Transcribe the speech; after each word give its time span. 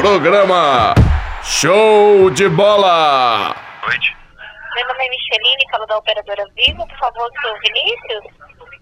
Programa 0.00 0.94
Show 1.44 2.30
de 2.30 2.48
Bola. 2.48 3.54
Noite. 3.82 4.16
Meu 4.74 4.86
nome 4.88 5.04
é 5.04 5.10
Micheline, 5.10 5.70
falo 5.70 5.84
da 5.84 5.98
operadora 5.98 6.42
Vivo. 6.56 6.86
Por 6.88 6.98
favor, 6.98 7.30
seu 7.42 7.52
Vinícius. 7.58 8.24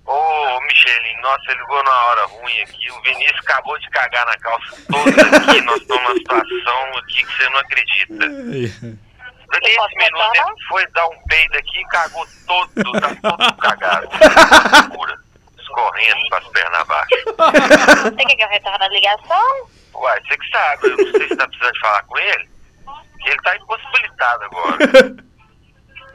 Ô, 0.06 0.60
Micheline, 0.60 1.20
nossa, 1.20 1.42
ele 1.48 1.58
ligou 1.58 1.82
na 1.82 1.90
hora 1.90 2.24
ruim 2.26 2.60
aqui. 2.60 2.88
O 2.92 3.02
Vinícius 3.02 3.40
acabou 3.40 3.76
de 3.80 3.90
cagar 3.90 4.26
na 4.26 4.38
calça 4.38 4.76
toda 4.86 5.10
aqui. 5.10 5.60
Nós 5.66 5.80
estamos 5.80 6.02
numa 6.04 6.14
situação 6.14 6.98
aqui 6.98 7.25
que 7.27 7.37
você 7.37 7.48
não 7.48 7.59
acredita. 7.59 8.98
Daqui 9.50 9.75
posso 9.75 9.89
esse 9.89 9.96
minuto 9.96 10.35
ele 10.35 10.69
foi 10.69 10.87
dar 10.93 11.07
um 11.09 11.19
peido 11.29 11.59
aqui 11.59 11.80
e 11.80 11.89
cagou 11.89 12.27
todo, 12.46 12.93
tá 13.00 13.16
todo 13.23 13.57
cagado. 13.59 14.09
Loucura. 14.89 15.27
Escorrendo 15.69 16.29
com 16.30 16.37
as 16.37 16.48
pernas 16.48 16.80
abaixo. 16.80 17.09
Você 18.17 18.25
quer 18.25 18.37
que 18.37 18.43
eu 18.43 18.48
retorne 18.48 18.85
a 18.85 18.89
ligação? 18.89 19.68
Uai, 19.95 20.21
você 20.23 20.39
que 20.39 20.50
sabe, 20.50 20.87
eu 20.87 20.96
não 20.96 21.12
sei 21.12 21.29
se 21.29 21.37
tá 21.37 21.48
precisando 21.48 21.73
de 21.73 21.80
falar 21.80 22.03
com 22.05 22.18
ele. 22.18 22.50
Ele 23.26 23.36
tá 23.43 23.57
impossibilitado 23.57 24.45
agora. 24.45 25.17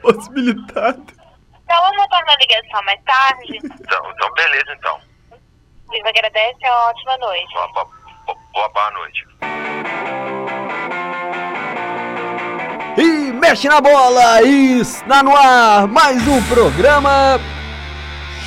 Possibilitado. 0.00 1.06
Então, 1.64 1.80
vamos 1.80 2.02
retornar 2.02 2.34
a 2.34 2.36
ligação 2.36 2.82
mais 2.84 3.00
tarde. 3.04 3.58
Então, 3.62 4.10
então 4.10 4.32
beleza, 4.32 4.72
então. 4.78 5.00
Vivo 5.90 6.08
agradece 6.08 6.58
e 6.62 6.66
uma 6.66 6.88
ótima 6.88 7.16
noite. 7.18 7.54
Boa, 7.54 7.68
boa, 7.72 8.38
boa, 8.54 8.68
boa 8.70 8.90
noite. 8.92 9.26
E 12.96 13.32
mexe 13.32 13.68
na 13.68 13.80
bola! 13.80 14.42
E 14.42 14.80
está 14.80 15.22
no 15.22 15.36
ar 15.36 15.86
mais 15.88 16.26
um 16.26 16.42
programa 16.44 17.40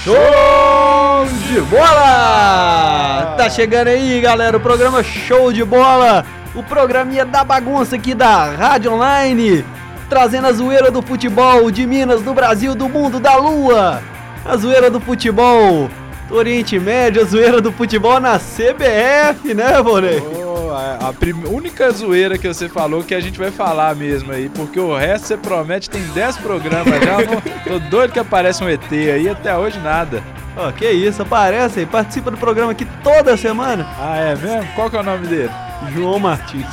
Show 0.07 1.27
de 1.49 1.59
Bola! 1.63 3.35
Tá 3.37 3.49
chegando 3.49 3.89
aí, 3.89 4.21
galera, 4.21 4.55
o 4.55 4.59
programa 4.61 5.03
Show 5.03 5.51
de 5.51 5.65
Bola, 5.65 6.23
o 6.55 6.63
programinha 6.63 7.25
da 7.25 7.43
bagunça 7.43 7.97
aqui 7.97 8.13
da 8.13 8.45
Rádio 8.45 8.93
Online, 8.93 9.65
trazendo 10.09 10.47
a 10.47 10.53
zoeira 10.53 10.89
do 10.89 11.01
futebol 11.01 11.69
de 11.69 11.85
Minas, 11.85 12.21
do 12.21 12.33
Brasil, 12.33 12.73
do 12.73 12.87
mundo, 12.87 13.19
da 13.19 13.35
Lua, 13.35 14.01
a 14.45 14.55
zoeira 14.55 14.89
do 14.89 15.01
futebol 15.01 15.89
do 16.29 16.35
Oriente 16.35 16.79
Médio, 16.79 17.21
a 17.21 17.25
zoeira 17.25 17.59
do 17.59 17.73
futebol 17.73 18.17
na 18.21 18.39
CBF, 18.39 19.53
né, 19.53 19.83
Bonei? 19.83 20.46
A 20.77 21.07
a 21.09 21.49
única 21.49 21.89
zoeira 21.91 22.37
que 22.37 22.47
você 22.47 22.69
falou 22.69 23.03
que 23.03 23.15
a 23.15 23.19
gente 23.19 23.39
vai 23.39 23.49
falar 23.49 23.95
mesmo 23.95 24.31
aí, 24.31 24.47
porque 24.49 24.79
o 24.79 24.95
resto 24.95 25.27
você 25.27 25.37
promete, 25.37 25.89
tem 25.89 26.01
10 26.01 26.37
programas 26.37 26.93
já. 27.01 27.17
tô 27.63 27.79
doido 27.79 28.13
que 28.13 28.19
aparece 28.19 28.63
um 28.63 28.69
ET 28.69 28.91
aí, 28.91 29.27
até 29.27 29.57
hoje 29.57 29.79
nada. 29.79 30.23
Ó, 30.55 30.71
que 30.71 30.89
isso, 30.89 31.21
aparece 31.21 31.79
aí, 31.79 31.85
participa 31.85 32.29
do 32.29 32.37
programa 32.37 32.71
aqui 32.71 32.85
toda 33.03 33.35
semana. 33.35 33.87
Ah, 33.99 34.17
é 34.17 34.35
mesmo? 34.35 34.67
Qual 34.75 34.89
que 34.89 34.97
é 34.97 34.99
o 34.99 35.03
nome 35.03 35.27
dele? 35.27 35.51
João 35.93 36.19
Martins. 36.19 36.65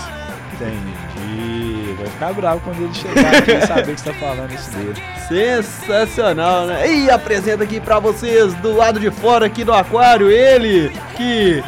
Entendi. 0.55 1.95
Vai 1.97 2.07
ficar 2.07 2.33
bravo 2.33 2.61
quando 2.61 2.83
ele 2.83 2.95
chegar 2.95 3.37
aqui 3.37 3.53
e 3.53 3.67
saber 3.67 3.95
que 3.95 4.01
você 4.01 4.13
tá 4.13 4.19
falando 4.19 4.53
isso 4.53 4.71
dele. 4.71 4.95
Sensacional, 5.29 6.67
né? 6.67 6.91
E 6.91 7.11
apresenta 7.11 7.65
aqui 7.65 7.81
pra 7.81 7.99
vocês, 7.99 8.53
do 8.55 8.77
lado 8.77 9.01
de 9.01 9.11
fora 9.11 9.47
aqui 9.47 9.65
do 9.65 9.73
aquário, 9.73 10.31
ele 10.31 10.91
que 11.17 11.63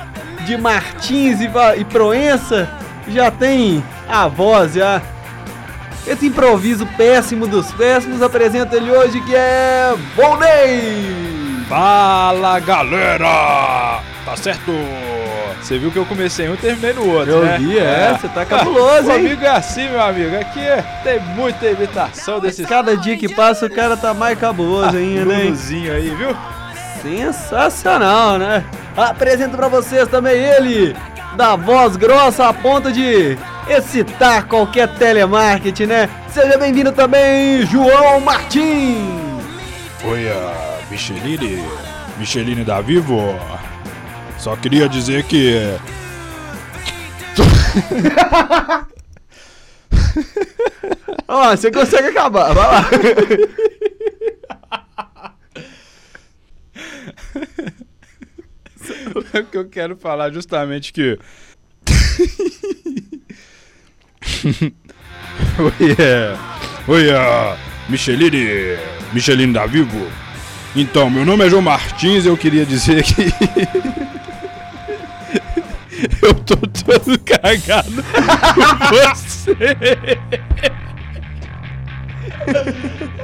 de 0.47 0.57
Martins 0.57 1.41
e, 1.41 1.51
e 1.77 1.85
Proença 1.85 2.69
já 3.09 3.31
tem 3.31 3.85
a 4.09 4.29
voz 4.29 4.75
já. 4.75 5.03
Esse 6.07 6.27
improviso 6.27 6.87
péssimo 6.97 7.49
dos 7.49 7.73
péssimos 7.73 8.23
apresenta 8.23 8.77
ele 8.77 8.93
hoje 8.93 9.21
que 9.23 9.35
é 9.35 9.93
Volney! 10.15 11.65
Fala 11.69 12.61
galera! 12.61 14.01
Tá 14.25 14.37
certo! 14.37 14.73
Você 15.61 15.79
viu 15.79 15.91
que 15.91 15.97
eu 15.99 16.07
comecei 16.07 16.49
um 16.49 16.55
e 16.55 16.57
terminei 16.59 16.93
no 16.93 17.13
outro, 17.13 17.33
Eu 17.33 17.45
né? 17.45 17.59
vi, 17.59 17.77
é, 17.77 18.17
você 18.17 18.29
tá 18.29 18.45
cabuloso, 18.45 19.11
hein? 19.11 19.23
Comigo 19.23 19.45
é 19.45 19.49
assim, 19.49 19.89
meu 19.89 20.01
amigo. 20.01 20.37
Aqui 20.37 20.61
tem 21.03 21.19
muita 21.35 21.67
imitação 21.67 22.39
desses 22.39 22.65
Cada 22.67 22.97
dia 22.97 23.17
que 23.17 23.29
passa 23.35 23.67
o 23.67 23.71
cara 23.71 23.97
tá 23.97 24.15
mais 24.15 24.39
cabuloso 24.39 24.97
ainda, 24.97 25.25
né? 25.25 25.35
hein? 25.41 25.45
Luluzinho 25.47 25.93
aí, 25.93 26.15
viu? 26.15 26.37
Sensacional, 27.03 28.39
né? 28.39 28.65
Apresento 28.97 29.57
pra 29.57 29.69
vocês 29.69 30.09
também 30.09 30.37
ele, 30.37 30.97
da 31.37 31.55
voz 31.55 31.97
grossa 31.97 32.49
a 32.49 32.55
ponto 32.55 32.91
de 32.91 33.37
excitar 33.69 34.47
qualquer 34.47 34.89
telemarketing, 34.95 35.85
né? 35.85 36.09
Seja 36.31 36.57
bem-vindo 36.57 36.91
também, 36.93 37.67
João 37.67 38.21
Martins! 38.21 39.45
Oi, 40.03 40.25
Micheline, 40.91 41.63
Micheline 42.17 42.65
da 42.65 42.81
Vivo. 42.81 43.39
Só 44.39 44.57
queria 44.57 44.89
dizer 44.89 45.25
que 45.25 45.77
Ó, 51.29 51.55
você 51.55 51.71
consegue 51.71 52.09
acabar, 52.09 52.55
vai 52.55 52.67
lá. 52.67 52.89
O 59.15 59.45
que 59.45 59.59
eu 59.59 59.69
quero 59.69 59.97
falar 59.97 60.33
justamente 60.33 60.93
que. 60.93 61.19
Oi, 65.59 65.97
é. 65.99 66.37
Oi, 66.89 67.07
Micheline, 67.89 68.79
Micheline 69.13 69.53
da 69.53 69.67
Vivo. 69.67 70.11
Então, 70.75 71.09
meu 71.09 71.25
nome 71.25 71.47
é 71.47 71.51
João 71.51 71.63
Martins 71.63 72.25
e 72.25 72.29
eu 72.29 72.37
queria 72.37 72.67
dizer 72.67 73.03
que 73.03 73.23
eu 76.23 76.35
tô 76.35 76.57
todo 76.57 77.19
cagado 77.21 78.03
por 78.03 79.15
você. 79.15 79.57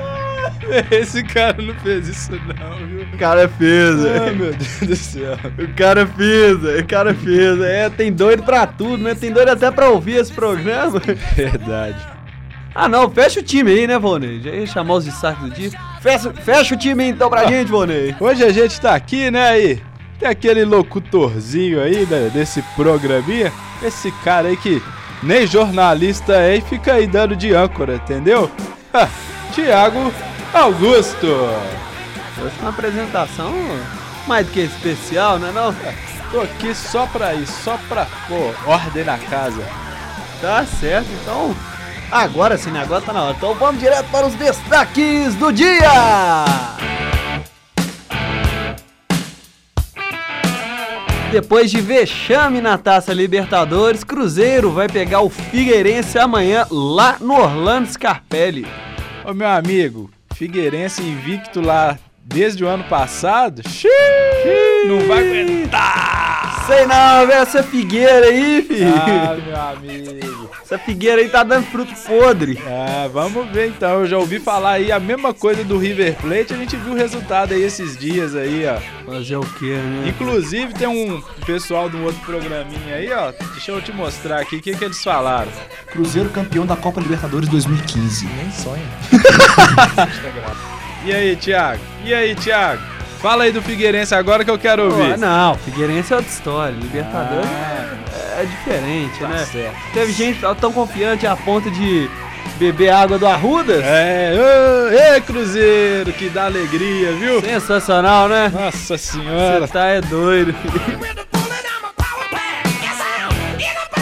Esse 0.90 1.22
cara 1.22 1.56
não 1.60 1.74
fez 1.76 2.08
isso, 2.08 2.30
não, 2.32 2.86
viu? 2.86 3.02
O 3.12 3.18
cara 3.18 3.48
fez, 3.48 3.94
Ah, 4.04 4.18
velho. 4.20 4.36
meu 4.36 4.52
Deus 4.52 4.78
do 4.80 4.96
céu. 4.96 5.38
O 5.58 5.74
cara 5.74 6.06
fez, 6.06 6.56
o 6.80 6.86
cara 6.86 7.14
fez. 7.14 7.60
É, 7.60 7.90
tem 7.90 8.12
doido 8.12 8.42
pra 8.42 8.66
tudo, 8.66 8.98
né? 9.02 9.14
Tem 9.14 9.32
doido 9.32 9.50
até 9.50 9.70
pra 9.70 9.88
ouvir 9.90 10.16
esse 10.16 10.32
programa. 10.32 11.00
Verdade. 11.36 11.96
Ah, 12.74 12.88
não, 12.88 13.10
fecha 13.10 13.40
o 13.40 13.42
time 13.42 13.70
aí, 13.70 13.86
né, 13.86 13.98
Volney? 13.98 14.40
Já 14.42 14.50
ia 14.50 14.66
chamar 14.66 14.94
os 14.94 15.04
destaques 15.04 15.42
do 15.42 15.50
dia. 15.50 15.70
Fecha, 16.00 16.32
fecha 16.32 16.74
o 16.74 16.78
time 16.78 17.04
aí, 17.04 17.10
então 17.10 17.28
pra 17.28 17.46
gente, 17.46 17.70
Volney. 17.70 18.14
Hoje 18.18 18.42
a 18.44 18.50
gente 18.50 18.80
tá 18.80 18.94
aqui, 18.94 19.30
né, 19.30 19.48
aí? 19.50 19.82
Tem 20.18 20.28
aquele 20.28 20.64
locutorzinho 20.64 21.82
aí 21.82 22.06
né, 22.06 22.30
desse 22.32 22.62
programinha. 22.74 23.52
Esse 23.82 24.10
cara 24.24 24.48
aí 24.48 24.56
que 24.56 24.80
nem 25.22 25.46
jornalista 25.46 26.34
é 26.34 26.56
e 26.56 26.60
fica 26.62 26.94
aí 26.94 27.06
dando 27.06 27.36
de 27.36 27.52
âncora, 27.52 27.96
entendeu? 27.96 28.50
Ah, 28.94 29.08
Tiago 29.52 30.10
Augusto. 30.52 31.26
Hoje 31.26 32.54
uma 32.60 32.70
apresentação 32.70 33.52
mais 34.26 34.46
do 34.46 34.52
que 34.52 34.60
especial, 34.60 35.38
né 35.38 35.50
não? 35.54 35.74
Tô 36.30 36.40
aqui 36.40 36.74
só 36.74 37.06
pra 37.06 37.34
isso, 37.34 37.52
só 37.62 37.78
pra 37.88 38.06
pôr 38.28 38.54
ordem 38.66 39.04
na 39.04 39.18
casa. 39.18 39.62
Tá 40.40 40.64
certo, 40.66 41.08
então. 41.22 41.54
Agora 42.10 42.58
sim, 42.58 42.70
né? 42.70 42.82
Agora 42.82 43.00
tá 43.00 43.12
na 43.12 43.22
hora. 43.22 43.34
Então 43.36 43.54
vamos 43.54 43.80
direto 43.80 44.10
para 44.10 44.26
os 44.26 44.34
destaques 44.34 45.34
do 45.36 45.50
dia! 45.52 46.44
Depois 51.30 51.70
de 51.70 51.80
vexame 51.80 52.60
na 52.60 52.76
Taça 52.76 53.14
Libertadores, 53.14 54.04
Cruzeiro 54.04 54.70
vai 54.70 54.86
pegar 54.86 55.22
o 55.22 55.30
Figueirense 55.30 56.18
amanhã 56.18 56.66
lá 56.70 57.16
no 57.18 57.40
Orlando 57.40 57.88
Scarpelli. 57.88 58.66
Ô 59.24 59.32
meu 59.32 59.48
amigo, 59.48 60.10
Figueirense 60.34 61.02
invicto 61.02 61.60
lá 61.60 61.98
desde 62.24 62.64
o 62.64 62.68
ano 62.68 62.84
passado. 62.84 63.62
Xiii, 63.68 64.88
não 64.88 65.06
vai 65.06 65.18
aguentar! 65.18 66.66
Sei 66.66 66.86
não, 66.86 67.26
velho, 67.26 67.40
essa 67.40 67.62
figueira 67.62 68.26
aí, 68.26 68.62
filho. 68.62 68.94
Ah, 68.94 69.36
meu 69.44 69.60
amigo. 69.60 70.50
Essa 70.62 70.78
figueira 70.78 71.20
aí 71.20 71.28
tá 71.28 71.42
dando 71.42 71.66
fruto 71.66 71.92
podre. 72.06 72.58
Ah, 72.66 73.08
vamos 73.12 73.50
ver 73.50 73.68
então. 73.68 74.00
Eu 74.00 74.06
já 74.06 74.16
ouvi 74.16 74.38
falar 74.38 74.72
aí 74.72 74.92
a 74.92 75.00
mesma 75.00 75.34
coisa 75.34 75.64
do 75.64 75.76
River 75.76 76.14
Plate. 76.14 76.54
A 76.54 76.56
gente 76.56 76.76
viu 76.76 76.92
o 76.92 76.96
resultado 76.96 77.52
aí 77.52 77.62
esses 77.62 77.96
dias 77.96 78.36
aí, 78.36 78.64
ó. 78.66 78.80
Fazer 79.04 79.36
o 79.36 79.44
quê, 79.58 79.74
né? 79.74 80.08
Inclusive 80.08 80.72
tem 80.72 80.86
um 80.86 81.20
pessoal 81.44 81.90
de 81.90 81.96
um 81.96 82.04
outro 82.04 82.20
programinha 82.20 82.94
aí, 82.94 83.12
ó. 83.12 83.32
Deixa 83.52 83.72
eu 83.72 83.82
te 83.82 83.92
mostrar 83.92 84.40
aqui 84.40 84.56
o 84.56 84.62
que, 84.62 84.74
que 84.74 84.84
eles 84.84 85.02
falaram. 85.02 85.50
Cruzeiro 85.90 86.30
campeão 86.30 86.64
da 86.64 86.76
Copa 86.76 87.00
Libertadores 87.00 87.48
2015. 87.48 88.26
Nem 88.26 88.50
sonha. 88.52 88.82
e 91.04 91.12
aí, 91.12 91.36
Thiago? 91.36 91.80
E 92.04 92.14
aí, 92.14 92.34
Thiago? 92.34 92.82
Fala 93.20 93.44
aí 93.44 93.52
do 93.52 93.62
Figueirense 93.62 94.14
agora 94.14 94.44
que 94.44 94.50
eu 94.50 94.58
quero 94.58 94.84
ouvir. 94.86 95.12
Pô, 95.12 95.16
não, 95.20 95.54
Figueirense 95.56 96.12
é 96.12 96.16
outra 96.16 96.32
história. 96.32 96.74
Libertadores 96.74 97.46
Ah, 97.46 98.40
é 98.40 98.44
diferente, 98.44 99.18
tá 99.20 99.28
né? 99.28 99.38
certo. 99.44 99.76
Teve 99.94 100.12
gente 100.12 100.40
tão 100.60 100.72
confiante 100.72 101.24
a 101.26 101.36
ponto 101.36 101.70
de 101.70 102.10
beber 102.58 102.90
água 102.90 103.18
do 103.18 103.26
Arrudas. 103.26 103.80
É, 103.84 104.32
ô, 104.34 104.92
ê, 104.92 105.20
Cruzeiro, 105.20 106.12
que 106.12 106.28
dá 106.28 106.46
alegria, 106.46 107.12
viu? 107.12 107.40
Sensacional, 107.40 108.28
né? 108.28 108.50
Nossa 108.52 108.98
senhora. 108.98 109.66
Você 109.66 109.72
tá 109.72 109.86
é 109.86 110.00
doido. 110.00 110.52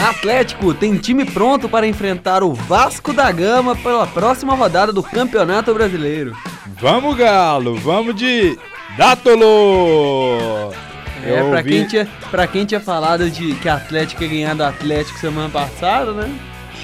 Atlético 0.09 0.73
tem 0.73 0.97
time 0.97 1.25
pronto 1.25 1.69
para 1.69 1.87
enfrentar 1.87 2.43
o 2.43 2.53
Vasco 2.53 3.13
da 3.13 3.31
Gama 3.31 3.75
pela 3.75 4.07
próxima 4.07 4.55
rodada 4.55 4.91
do 4.91 5.03
Campeonato 5.03 5.73
Brasileiro. 5.73 6.35
Vamos, 6.79 7.15
Galo, 7.15 7.75
vamos 7.77 8.15
de 8.15 8.57
Dátolo! 8.97 10.73
É, 11.23 11.39
Eu 11.39 11.49
pra 11.49 11.57
ouvi- 11.59 11.69
quem, 11.69 11.85
tinha, 11.85 12.07
pra 12.31 12.47
quem 12.47 12.65
tinha 12.65 12.79
falado 12.79 13.29
de 13.29 13.53
que 13.55 13.69
Atlético 13.69 14.23
ia 14.23 14.29
ganhar 14.29 14.55
do 14.55 14.63
Atlético 14.63 15.19
semana 15.19 15.49
passada, 15.49 16.11
né? 16.13 16.29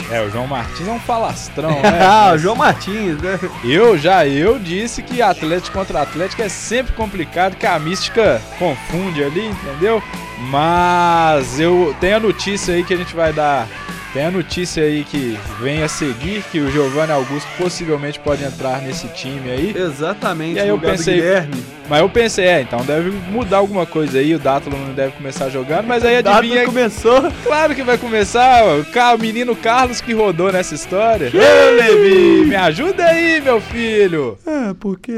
É, 0.09 0.21
o 0.21 0.29
João 0.29 0.47
Martins 0.47 0.87
é 0.87 0.91
um 0.91 0.99
falastrão, 0.99 1.81
né? 1.81 1.99
ah, 2.05 2.31
o 2.33 2.37
João 2.37 2.55
Martins, 2.55 3.21
né? 3.21 3.39
Eu 3.63 3.97
já 3.97 4.25
eu 4.25 4.57
disse 4.57 5.01
que 5.01 5.21
Atlético 5.21 5.77
contra 5.77 6.01
Atlético 6.01 6.41
é 6.41 6.49
sempre 6.49 6.93
complicado, 6.93 7.55
que 7.55 7.65
a 7.65 7.77
mística 7.77 8.41
confunde 8.57 9.23
ali, 9.23 9.45
entendeu? 9.45 10.01
Mas 10.49 11.59
eu 11.59 11.95
tenho 11.99 12.17
a 12.17 12.19
notícia 12.19 12.73
aí 12.73 12.83
que 12.83 12.93
a 12.93 12.97
gente 12.97 13.15
vai 13.15 13.33
dar. 13.33 13.67
Tem 14.13 14.25
a 14.25 14.31
notícia 14.31 14.83
aí 14.83 15.03
que 15.03 15.37
vem 15.61 15.83
a 15.83 15.87
seguir 15.87 16.41
que 16.51 16.59
o 16.59 16.71
Giovanni 16.71 17.11
Augusto 17.11 17.47
possivelmente 17.57 18.19
pode 18.19 18.43
entrar 18.43 18.81
nesse 18.81 19.07
time 19.09 19.49
aí. 19.51 19.75
Exatamente. 19.77 20.55
E 20.55 20.59
aí 20.59 20.69
eu 20.69 20.79
pensei- 20.79 21.15
Guilherme. 21.15 21.63
Mas 21.89 21.99
eu 22.01 22.09
pensei, 22.09 22.45
é, 22.45 22.61
então 22.61 22.83
deve 22.83 23.11
mudar 23.31 23.57
alguma 23.57 23.85
coisa 23.85 24.17
aí, 24.19 24.33
o 24.33 24.39
Dátalo 24.39 24.75
não 24.77 24.93
deve 24.93 25.13
começar 25.13 25.49
jogando, 25.49 25.85
mas 25.85 26.03
aí 26.03 26.21
Data 26.21 26.39
adivinha. 26.39 26.65
começou. 26.65 27.31
Claro 27.43 27.75
que 27.75 27.83
vai 27.83 27.97
começar, 27.97 28.61
ó, 28.63 29.15
o 29.15 29.19
menino 29.19 29.55
Carlos 29.55 30.01
que 30.01 30.13
rodou 30.13 30.51
nessa 30.51 30.73
história. 30.75 31.29
Ô, 31.33 31.75
Levi, 31.75 32.45
me 32.45 32.55
ajuda 32.55 33.05
aí, 33.05 33.39
meu 33.41 33.61
filho. 33.61 34.37
É, 34.45 34.73
porque 34.79 35.13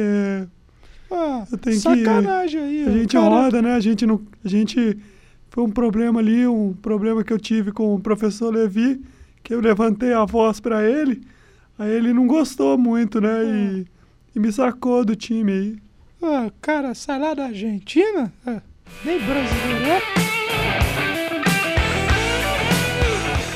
Ah, 1.11 1.43
Eu 1.51 1.57
tenho 1.57 1.75
que- 1.75 1.81
sacanagem 1.81 2.61
aí. 2.61 2.85
a 2.87 2.91
gente 2.91 3.13
cara. 3.13 3.25
roda, 3.27 3.61
né? 3.63 3.73
A 3.73 3.79
gente 3.79 4.05
não. 4.05 4.21
A 4.45 4.47
gente. 4.47 4.95
Foi 5.49 5.63
um 5.63 5.71
problema 5.71 6.19
ali, 6.19 6.45
um 6.47 6.73
problema 6.73 7.23
que 7.23 7.33
eu 7.33 7.39
tive 7.39 7.71
com 7.71 7.95
o 7.95 7.99
professor 7.99 8.53
Levi, 8.53 9.01
que 9.43 9.53
eu 9.53 9.59
levantei 9.59 10.13
a 10.13 10.23
voz 10.23 10.59
pra 10.59 10.87
ele. 10.87 11.21
Aí 11.77 11.91
ele 11.91 12.13
não 12.13 12.27
gostou 12.27 12.77
muito, 12.77 13.19
né? 13.19 13.43
E, 13.43 13.85
e 14.35 14.39
me 14.39 14.51
sacou 14.51 15.03
do 15.03 15.15
time 15.15 15.51
aí. 15.51 15.77
Ah, 16.21 16.51
cara, 16.61 16.93
sai 16.93 17.17
lá 17.17 17.33
da 17.33 17.45
Argentina? 17.45 18.31
Ah, 18.45 18.61
nem 19.03 19.17
brasileiro 19.19 19.85
é. 19.85 20.01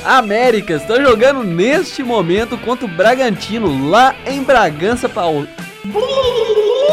América 0.06 0.74
está 0.74 1.02
jogando 1.02 1.44
neste 1.44 2.04
momento 2.04 2.58
contra 2.58 2.86
o 2.86 2.90
Bragantino 2.90 3.90
lá 3.90 4.16
em 4.26 4.44
Bragança 4.44 5.08
Paul... 5.08 5.48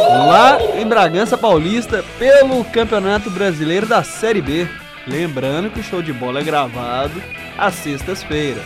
Lá 0.08 0.58
em 0.76 0.86
Bragança 0.86 1.38
Paulista 1.38 2.04
pelo 2.18 2.64
Campeonato 2.64 3.30
Brasileiro 3.30 3.86
da 3.86 4.02
Série 4.02 4.42
B. 4.42 4.68
Lembrando 5.10 5.70
que 5.70 5.80
o 5.80 5.82
show 5.82 6.00
de 6.00 6.12
bola 6.12 6.40
é 6.40 6.44
gravado 6.44 7.20
às 7.58 7.74
sextas-feiras. 7.74 8.62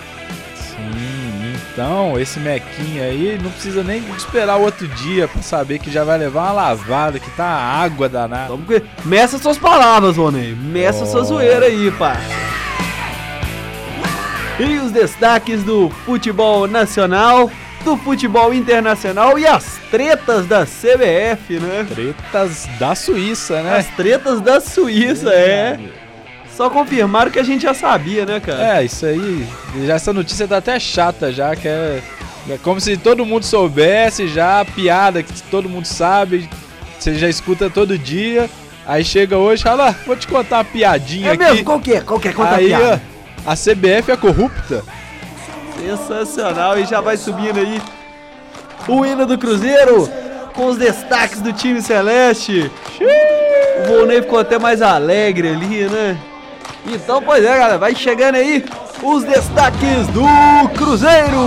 Sim, 0.55 1.55
então 1.73 2.19
esse 2.21 2.39
mequinho 2.41 3.03
aí 3.03 3.39
não 3.43 3.51
precisa 3.51 3.83
nem 3.83 4.03
esperar 4.17 4.57
o 4.57 4.63
outro 4.63 4.87
dia 4.89 5.27
pra 5.29 5.41
saber 5.41 5.79
que 5.79 5.91
já 5.91 6.05
vai 6.05 6.19
levar 6.19 6.43
uma 6.43 6.53
lavada, 6.53 7.19
que 7.19 7.31
tá 7.31 7.45
água 7.47 8.09
danada. 8.09 8.55
Que... 8.67 8.83
Meça 9.05 9.39
suas 9.39 9.57
palavras, 9.57 10.17
Ronei. 10.17 10.55
Meça 10.55 11.07
sua 11.07 11.21
Oh. 11.23 11.25
zoeira 11.25 11.67
aí, 11.67 11.91
pá. 11.93 12.17
E 14.59 14.79
os 14.79 14.93
destaques 14.93 15.63
do 15.65 15.91
futebol 16.05 16.69
nacional, 16.69 17.51
do 17.85 17.97
futebol 17.97 18.55
internacional 18.55 19.39
e 19.39 19.47
as 19.47 19.79
tretas 19.91 20.47
da 20.47 20.65
CBF, 20.65 21.59
né? 21.59 21.87
Tretas 21.93 22.69
da 22.79 22.95
Suíça, 22.95 23.63
né? 23.63 23.79
As 23.79 23.87
tretas 23.97 24.41
da 24.41 24.61
Suíça, 24.61 25.31
é. 25.31 25.79
Só 26.57 26.71
confirmaram 26.71 27.31
o 27.31 27.33
que 27.33 27.39
a 27.39 27.43
gente 27.45 27.63
já 27.63 27.75
sabia, 27.75 28.25
né, 28.25 28.39
cara? 28.41 28.79
É, 28.79 28.85
isso 28.85 29.05
aí. 29.07 29.47
Já 29.87 29.95
essa 29.95 30.13
notícia 30.13 30.47
tá 30.47 30.59
até 30.59 30.79
chata 30.79 31.33
já, 31.33 31.55
que 31.57 31.67
é, 31.67 32.01
é 32.49 32.59
como 32.63 32.81
se 32.81 32.97
todo 32.97 33.27
mundo 33.27 33.45
soubesse 33.45 34.29
já 34.29 34.61
a 34.61 34.65
piada 34.65 35.23
que 35.23 35.43
todo 35.45 35.69
mundo 35.69 35.87
sabe, 35.87 36.49
você 36.99 37.15
já 37.15 37.29
escuta 37.29 37.69
todo 37.69 37.99
dia. 37.99 38.49
Aí 38.87 39.05
chega 39.05 39.37
hoje, 39.39 39.63
fala, 39.63 39.89
"Ah, 39.91 39.95
vou 40.07 40.15
te 40.15 40.29
contar 40.29 40.59
uma 40.59 40.65
piadinha 40.65 41.31
É, 41.31 41.33
aqui. 41.33 41.43
mesmo? 41.45 41.65
Qual 41.65 41.81
que 41.81 41.95
é? 41.95 42.01
Qual 42.03 42.21
que 42.21 42.29
é? 42.29 42.33
Conta 42.33 42.51
a 42.51 42.57
aí, 42.57 42.67
piada. 42.69 43.03
ó, 43.47 43.51
a 43.51 43.57
CBF 43.57 44.13
é 44.13 44.17
corrupta. 44.17 44.85
Sensacional, 45.81 46.79
e 46.79 46.85
já 46.87 47.01
vai 47.01 47.17
subindo 47.17 47.59
aí 47.59 47.81
o 48.87 49.05
hino 49.05 49.27
do 49.27 49.37
Cruzeiro 49.39 50.09
com 50.55 50.67
os 50.67 50.77
destaques 50.79 51.41
do 51.41 51.53
time 51.53 51.83
celeste. 51.83 52.71
O 53.83 53.89
Volney 53.89 54.23
ficou 54.23 54.39
até 54.39 54.59
mais 54.59 54.81
alegre 54.83 55.49
ali, 55.49 55.85
né? 55.89 56.17
Então, 56.87 57.23
pois 57.23 57.43
é, 57.45 57.59
galera, 57.59 57.79
vai 57.79 57.95
chegando 57.95 58.35
aí 58.37 58.65
os 59.03 59.25
destaques 59.25 60.07
do 60.09 60.23
Cruzeiro. 60.75 61.39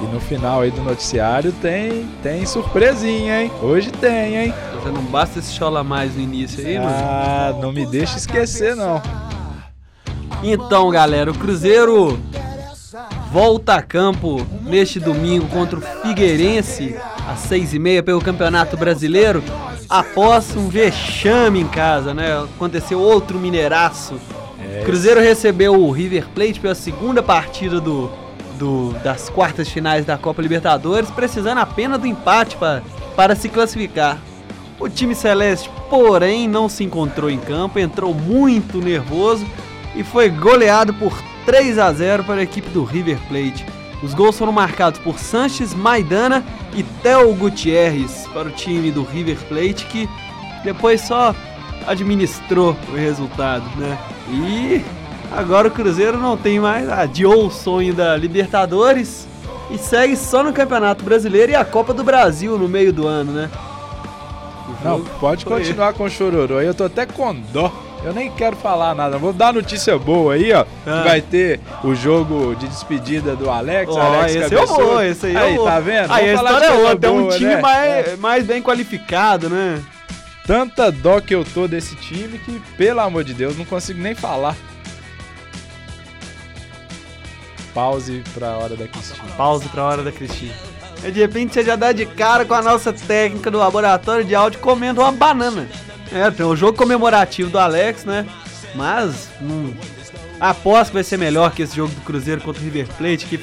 E 0.00 0.04
no 0.06 0.20
final 0.20 0.62
aí 0.62 0.70
do 0.70 0.80
noticiário 0.82 1.52
tem, 1.60 2.08
tem 2.22 2.46
surpresinha, 2.46 3.42
hein? 3.42 3.52
Hoje 3.62 3.90
tem, 3.90 4.36
hein? 4.36 4.54
Já 4.82 4.90
não 4.90 5.02
basta 5.02 5.38
esse 5.38 5.52
chola 5.52 5.84
mais 5.84 6.14
no 6.14 6.22
início 6.22 6.66
aí, 6.66 6.78
mano. 6.78 6.90
Ah, 6.90 7.54
não 7.60 7.70
me 7.72 7.84
deixa 7.84 8.16
esquecer 8.16 8.74
não. 8.74 9.02
Então, 10.42 10.90
galera, 10.90 11.30
o 11.30 11.34
Cruzeiro 11.34 12.18
volta 13.36 13.74
a 13.74 13.82
campo 13.82 14.46
neste 14.62 14.98
domingo 14.98 15.46
contra 15.48 15.78
o 15.78 15.82
Figueirense 15.82 16.96
às 17.30 17.40
seis 17.40 17.74
e 17.74 17.78
meia 17.78 18.02
pelo 18.02 18.18
Campeonato 18.18 18.78
Brasileiro 18.78 19.44
após 19.90 20.56
um 20.56 20.70
vexame 20.70 21.60
em 21.60 21.68
casa, 21.68 22.14
né? 22.14 22.34
Aconteceu 22.42 22.98
outro 22.98 23.38
mineiraço. 23.38 24.14
É, 24.58 24.84
Cruzeiro 24.86 25.20
recebeu 25.20 25.74
o 25.78 25.90
River 25.90 26.26
Plate 26.34 26.58
pela 26.58 26.74
segunda 26.74 27.22
partida 27.22 27.78
do, 27.78 28.10
do- 28.58 28.94
das 29.04 29.28
quartas 29.28 29.68
finais 29.68 30.06
da 30.06 30.16
Copa 30.16 30.40
Libertadores, 30.40 31.10
precisando 31.10 31.58
apenas 31.58 32.00
do 32.00 32.06
empate 32.06 32.56
pra, 32.56 32.80
para 33.14 33.36
se 33.36 33.50
classificar. 33.50 34.16
O 34.80 34.88
time 34.88 35.14
celeste, 35.14 35.70
porém, 35.90 36.48
não 36.48 36.70
se 36.70 36.84
encontrou 36.84 37.28
em 37.28 37.38
campo, 37.38 37.78
entrou 37.78 38.14
muito 38.14 38.78
nervoso 38.78 39.44
e 39.94 40.02
foi 40.02 40.30
goleado 40.30 40.94
por 40.94 41.12
3 41.46 41.78
a 41.78 41.92
0 41.92 42.24
para 42.24 42.40
a 42.40 42.42
equipe 42.42 42.68
do 42.70 42.84
River 42.84 43.18
Plate. 43.28 43.64
Os 44.02 44.12
gols 44.12 44.36
foram 44.36 44.52
marcados 44.52 44.98
por 45.00 45.18
Sanches, 45.18 45.72
Maidana 45.72 46.44
e 46.74 46.82
Theo 46.82 47.32
Gutierrez 47.34 48.28
para 48.34 48.48
o 48.48 48.50
time 48.50 48.90
do 48.90 49.02
River 49.02 49.38
Plate, 49.48 49.86
que 49.86 50.08
depois 50.62 51.00
só 51.00 51.34
administrou 51.86 52.76
o 52.92 52.96
resultado, 52.96 53.64
né? 53.78 53.96
E 54.28 54.84
agora 55.32 55.68
o 55.68 55.70
Cruzeiro 55.70 56.18
não 56.18 56.36
tem 56.36 56.58
mais, 56.58 56.88
adiou 56.88 57.46
o 57.46 57.50
sonho 57.50 57.94
da 57.94 58.16
Libertadores 58.16 59.26
e 59.70 59.78
segue 59.78 60.16
só 60.16 60.42
no 60.42 60.52
Campeonato 60.52 61.04
Brasileiro 61.04 61.52
e 61.52 61.54
a 61.54 61.64
Copa 61.64 61.94
do 61.94 62.04
Brasil 62.04 62.58
no 62.58 62.68
meio 62.68 62.92
do 62.92 63.06
ano, 63.06 63.32
né? 63.32 63.50
Não, 64.84 65.00
pode 65.20 65.44
continuar 65.44 65.94
com 65.94 66.04
o 66.04 66.10
chororô. 66.10 66.58
aí 66.58 66.66
Eu 66.66 66.74
tô 66.74 66.84
até 66.84 67.06
com 67.06 67.34
dó. 67.52 67.72
Eu 68.04 68.12
nem 68.14 68.30
quero 68.30 68.54
falar 68.56 68.94
nada. 68.94 69.18
Vou 69.18 69.32
dar 69.32 69.52
notícia 69.52 69.98
boa 69.98 70.34
aí, 70.34 70.52
ó. 70.52 70.64
Ah. 70.86 71.02
Que 71.02 71.08
vai 71.08 71.20
ter 71.20 71.60
o 71.82 71.94
jogo 71.94 72.54
de 72.54 72.68
despedida 72.68 73.34
do 73.34 73.50
Alex. 73.50 73.90
Ó, 73.92 74.00
Alex 74.00 74.34
esse 74.36 74.54
eu 74.54 74.60
Cabeçudo. 74.60 74.84
vou, 74.86 75.02
esse 75.02 75.26
aí 75.26 75.34
eu 75.34 75.40
Aí, 75.40 75.58
tá 75.58 75.80
vendo? 75.80 76.12
Aí 76.12 76.30
a 76.30 76.36
Vamos 76.36 76.50
de 76.50 76.54
história 76.54 76.66
é 76.66 76.88
outra, 76.90 77.08
é 77.08 77.12
um 77.12 77.28
time 77.30 77.54
né? 77.56 77.60
mais, 77.60 78.06
É. 78.08 78.16
mais 78.16 78.46
bem 78.46 78.62
qualificado, 78.62 79.48
né? 79.50 79.82
Tanta 80.46 80.92
dó 80.92 81.20
que 81.20 81.34
eu 81.34 81.44
tô 81.44 81.66
desse 81.66 81.96
time 81.96 82.38
que, 82.38 82.60
pelo 82.76 83.00
amor 83.00 83.24
de 83.24 83.34
Deus, 83.34 83.58
não 83.58 83.64
consigo 83.64 84.00
nem 84.00 84.14
falar. 84.14 84.54
Pause 87.74 88.22
pra 88.32 88.56
hora 88.56 88.76
da 88.76 88.86
Cristina. 88.86 89.18
Pausa 89.36 89.68
pra 89.68 89.82
hora 89.84 90.02
da 90.02 90.12
Cristina. 90.12 90.54
De 91.02 91.20
repente 91.20 91.52
você 91.52 91.62
já 91.62 91.76
dá 91.76 91.92
de 91.92 92.06
cara 92.06 92.44
com 92.44 92.54
a 92.54 92.62
nossa 92.62 92.92
técnica 92.92 93.50
do 93.50 93.58
laboratório 93.58 94.24
de 94.24 94.34
áudio 94.34 94.60
comendo 94.60 95.00
uma 95.00 95.12
banana. 95.12 95.68
É, 96.12 96.30
tem 96.30 96.46
o 96.46 96.56
jogo 96.56 96.76
comemorativo 96.78 97.50
do 97.50 97.58
Alex, 97.58 98.04
né? 98.04 98.26
Mas, 98.74 99.28
hum, 99.40 99.72
aposto 100.40 100.88
que 100.88 100.94
vai 100.94 101.04
ser 101.04 101.16
melhor 101.18 101.52
que 101.52 101.62
esse 101.62 101.74
jogo 101.76 101.92
do 101.94 102.00
Cruzeiro 102.02 102.40
contra 102.40 102.60
o 102.60 102.64
River 102.64 102.86
Plate, 102.98 103.26
que, 103.26 103.40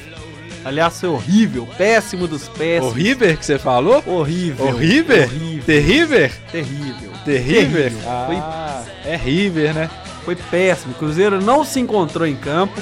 aliás, 0.64 1.00
foi 1.00 1.08
horrível, 1.08 1.68
péssimo 1.76 2.26
dos 2.26 2.46
O 2.48 2.50
péssimos. 2.52 2.94
River 2.94 3.36
que 3.36 3.44
você 3.44 3.58
falou? 3.58 4.02
Horrível. 4.06 4.66
O 4.66 4.76
River? 4.76 5.24
Horrível. 5.24 5.64
Terrível? 5.64 6.30
Terrível. 6.50 7.10
Terrível? 7.24 7.90
Foi 8.26 8.36
Ah, 8.36 8.82
é 9.04 9.16
River, 9.16 9.74
né? 9.74 9.90
Foi 10.24 10.36
péssimo. 10.36 10.92
O 10.92 10.96
Cruzeiro 10.96 11.40
não 11.40 11.64
se 11.64 11.80
encontrou 11.80 12.26
em 12.26 12.36
campo. 12.36 12.80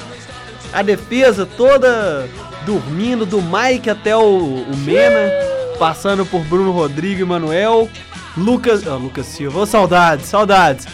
A 0.71 0.81
defesa 0.81 1.45
toda 1.45 2.27
dormindo, 2.65 3.25
do 3.25 3.41
Mike 3.41 3.89
até 3.89 4.15
o, 4.15 4.21
o 4.63 4.77
Mena, 4.77 5.29
passando 5.77 6.25
por 6.25 6.41
Bruno 6.45 6.71
Rodrigo 6.71 7.21
e 7.21 7.25
Manuel. 7.25 7.89
Lucas. 8.37 8.85
ah, 8.87 8.95
Lucas 8.95 9.25
Silva, 9.25 9.59
ô, 9.59 9.65
saudades, 9.65 10.27
saudades. 10.27 10.87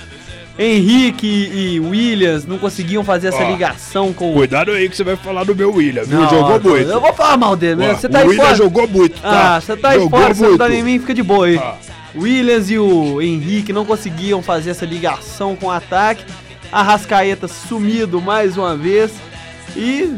Henrique 0.58 1.26
e 1.26 1.80
Williams 1.80 2.46
não 2.46 2.58
conseguiam 2.58 3.02
fazer 3.02 3.30
essa 3.30 3.42
Ó, 3.46 3.50
ligação 3.50 4.12
com 4.12 4.34
Cuidado 4.34 4.72
aí 4.72 4.90
que 4.90 4.96
você 4.98 5.06
vai 5.06 5.16
falar 5.16 5.46
do 5.46 5.56
meu 5.56 5.74
William, 5.74 6.04
viu? 6.04 6.20
Não, 6.20 6.30
jogou 6.30 6.56
ó, 6.56 6.60
muito. 6.60 6.90
Eu 6.90 7.00
vou 7.00 7.14
falar 7.14 7.38
mal 7.38 7.56
dele, 7.56 7.76
né? 7.78 7.94
Você 7.94 8.10
tá 8.10 8.18
o 8.18 8.22
aí 8.24 8.28
William 8.28 8.44
fora. 8.44 8.56
jogou 8.58 8.88
muito, 8.88 9.22
tá? 9.22 9.56
Ah, 9.56 9.62
você 9.62 9.78
tá 9.78 9.90
aí 9.92 10.00
Jogou 10.02 10.20
fora, 10.20 10.34
você 10.34 10.48
não 10.50 10.58
tá 10.58 10.68
muito. 10.68 10.80
em 10.80 10.84
mim, 10.84 11.00
fica 11.00 11.14
de 11.14 11.24
boa 11.24 11.46
aí. 11.46 11.58
Ah. 11.58 11.76
Williams 12.14 12.70
e 12.70 12.78
o 12.78 13.22
Henrique 13.22 13.72
não 13.72 13.86
conseguiam 13.86 14.42
fazer 14.42 14.72
essa 14.72 14.86
ligação 14.86 15.56
com 15.56 15.68
o 15.68 15.72
ataque. 15.72 16.26
A 16.72 16.84
Rascaeta 16.84 17.48
sumido 17.48 18.20
mais 18.20 18.58
uma 18.58 18.76
vez. 18.76 19.12
E 19.78 20.14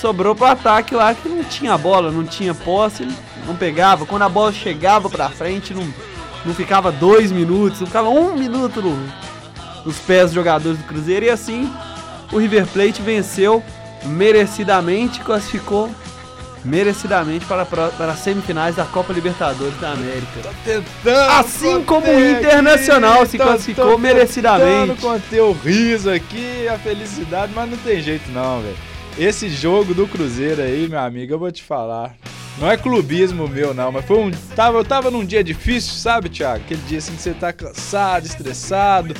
sobrou 0.00 0.34
pro 0.34 0.46
ataque 0.46 0.94
lá 0.94 1.12
que 1.12 1.28
não 1.28 1.44
tinha 1.44 1.76
bola, 1.76 2.10
não 2.10 2.24
tinha 2.24 2.54
posse, 2.54 3.06
não 3.46 3.54
pegava. 3.56 4.06
Quando 4.06 4.22
a 4.22 4.28
bola 4.28 4.52
chegava 4.52 5.10
pra 5.10 5.28
frente, 5.28 5.74
não, 5.74 5.86
não 6.44 6.54
ficava 6.54 6.90
dois 6.90 7.30
minutos, 7.30 7.80
não 7.80 7.86
ficava 7.86 8.08
um 8.08 8.34
minuto 8.34 8.82
no, 8.82 8.96
nos 9.84 9.98
pés 9.98 10.26
dos 10.26 10.34
jogadores 10.34 10.78
do 10.78 10.84
Cruzeiro. 10.84 11.26
E 11.26 11.30
assim, 11.30 11.70
o 12.32 12.38
River 12.38 12.66
Plate 12.66 13.02
venceu 13.02 13.62
merecidamente, 14.04 15.20
classificou 15.20 15.90
merecidamente 16.64 17.44
para, 17.44 17.64
para, 17.64 17.88
para 17.88 18.12
as 18.12 18.20
semifinais 18.20 18.76
da 18.76 18.84
Copa 18.84 19.12
Libertadores 19.12 19.76
da 19.80 19.92
América. 19.92 20.50
Assim 21.38 21.82
como 21.84 22.06
o 22.06 22.30
Internacional 22.30 23.26
se 23.26 23.36
classificou 23.36 23.98
merecidamente. 23.98 24.92
Tentando 24.92 25.00
conter 25.00 25.40
o 25.40 25.52
riso 25.52 26.10
aqui, 26.10 26.68
a 26.68 26.78
felicidade, 26.78 27.52
mas 27.54 27.70
não 27.70 27.76
tem 27.78 28.00
jeito 28.00 28.30
não, 28.30 28.60
velho. 28.60 28.76
Esse 29.18 29.48
jogo 29.50 29.92
do 29.92 30.06
Cruzeiro 30.06 30.62
aí, 30.62 30.88
meu 30.88 31.00
amigo, 31.00 31.34
eu 31.34 31.38
vou 31.38 31.52
te 31.52 31.62
falar. 31.62 32.14
Não 32.58 32.70
é 32.70 32.76
clubismo 32.76 33.48
meu, 33.48 33.72
não, 33.72 33.90
mas 33.90 34.04
foi 34.04 34.18
um. 34.18 34.30
Tava, 34.54 34.78
eu 34.78 34.84
tava 34.84 35.10
num 35.10 35.24
dia 35.24 35.42
difícil, 35.42 35.94
sabe, 35.94 36.28
Thiago? 36.28 36.62
Aquele 36.64 36.82
dia 36.82 36.98
assim 36.98 37.14
que 37.14 37.22
você 37.22 37.32
tá 37.32 37.52
cansado, 37.52 38.26
estressado. 38.26 39.14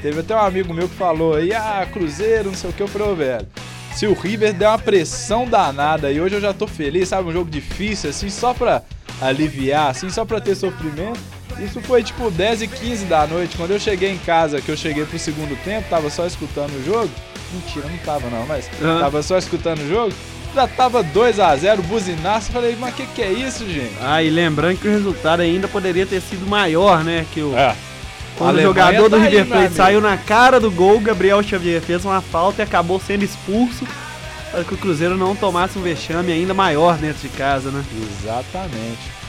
Teve 0.00 0.20
até 0.20 0.34
um 0.34 0.40
amigo 0.40 0.72
meu 0.72 0.88
que 0.88 0.94
falou 0.94 1.34
aí, 1.36 1.52
ah, 1.52 1.86
Cruzeiro, 1.92 2.48
não 2.48 2.54
sei 2.54 2.70
o 2.70 2.72
que, 2.72 2.82
eu 2.82 2.88
falei, 2.88 3.14
velho. 3.14 3.46
Se 3.94 4.06
o 4.06 4.14
River 4.14 4.54
der 4.54 4.68
uma 4.68 4.78
pressão 4.78 5.46
danada 5.46 6.10
e 6.10 6.20
hoje 6.20 6.36
eu 6.36 6.40
já 6.40 6.54
tô 6.54 6.66
feliz, 6.66 7.08
sabe? 7.08 7.28
Um 7.28 7.32
jogo 7.32 7.50
difícil, 7.50 8.08
assim, 8.08 8.30
só 8.30 8.54
pra 8.54 8.82
aliviar, 9.20 9.90
assim, 9.90 10.08
só 10.08 10.24
pra 10.24 10.40
ter 10.40 10.54
sofrimento. 10.54 11.20
Isso 11.58 11.80
foi 11.82 12.02
tipo 12.02 12.30
10 12.30 12.62
e 12.62 12.68
15 12.68 13.04
da 13.04 13.26
noite. 13.26 13.56
Quando 13.56 13.72
eu 13.72 13.78
cheguei 13.78 14.10
em 14.10 14.18
casa, 14.18 14.60
que 14.60 14.70
eu 14.70 14.76
cheguei 14.76 15.04
pro 15.04 15.18
segundo 15.18 15.54
tempo, 15.64 15.88
tava 15.90 16.08
só 16.08 16.26
escutando 16.26 16.70
o 16.70 16.84
jogo. 16.84 17.10
Mentira, 17.52 17.86
não 17.88 17.98
tava 17.98 18.30
não, 18.30 18.46
mas 18.46 18.70
Aham. 18.80 19.00
tava 19.00 19.22
só 19.22 19.36
escutando 19.36 19.80
o 19.80 19.88
jogo. 19.88 20.14
Já 20.54 20.66
tava 20.66 21.02
2 21.02 21.38
a 21.38 21.56
0 21.56 21.82
buzinaço. 21.82 22.50
Falei, 22.50 22.76
mas 22.78 22.94
que 22.94 23.06
que 23.06 23.22
é 23.22 23.30
isso, 23.32 23.64
gente? 23.66 23.94
Ah, 24.00 24.22
e 24.22 24.28
lembrando 24.30 24.78
que 24.78 24.88
o 24.88 24.90
resultado 24.90 25.40
ainda 25.40 25.68
poderia 25.68 26.04
ter 26.04 26.20
sido 26.20 26.46
maior, 26.46 27.04
né? 27.04 27.24
Que 27.32 27.40
o, 27.40 27.56
É. 27.56 27.74
quando 28.36 28.56
o 28.56 28.62
jogador 28.62 29.08
do 29.08 29.16
tá 29.16 29.22
River 29.22 29.46
Plate 29.46 29.74
saiu 29.74 30.00
na 30.00 30.16
cara 30.16 30.58
do 30.58 30.70
gol, 30.70 30.96
o 30.96 31.00
Gabriel 31.00 31.42
Xavier 31.42 31.80
fez 31.80 32.04
uma 32.04 32.20
falta 32.20 32.62
e 32.62 32.64
acabou 32.64 33.00
sendo 33.00 33.22
expulso 33.24 33.86
para 34.50 34.64
que 34.64 34.74
o 34.74 34.76
Cruzeiro 34.76 35.16
não 35.16 35.36
tomasse 35.36 35.78
um 35.78 35.82
vexame 35.82 36.32
ainda 36.32 36.52
maior 36.52 36.96
dentro 36.98 37.22
de 37.22 37.28
casa, 37.36 37.70
né? 37.70 37.84
Exatamente. 38.20 39.20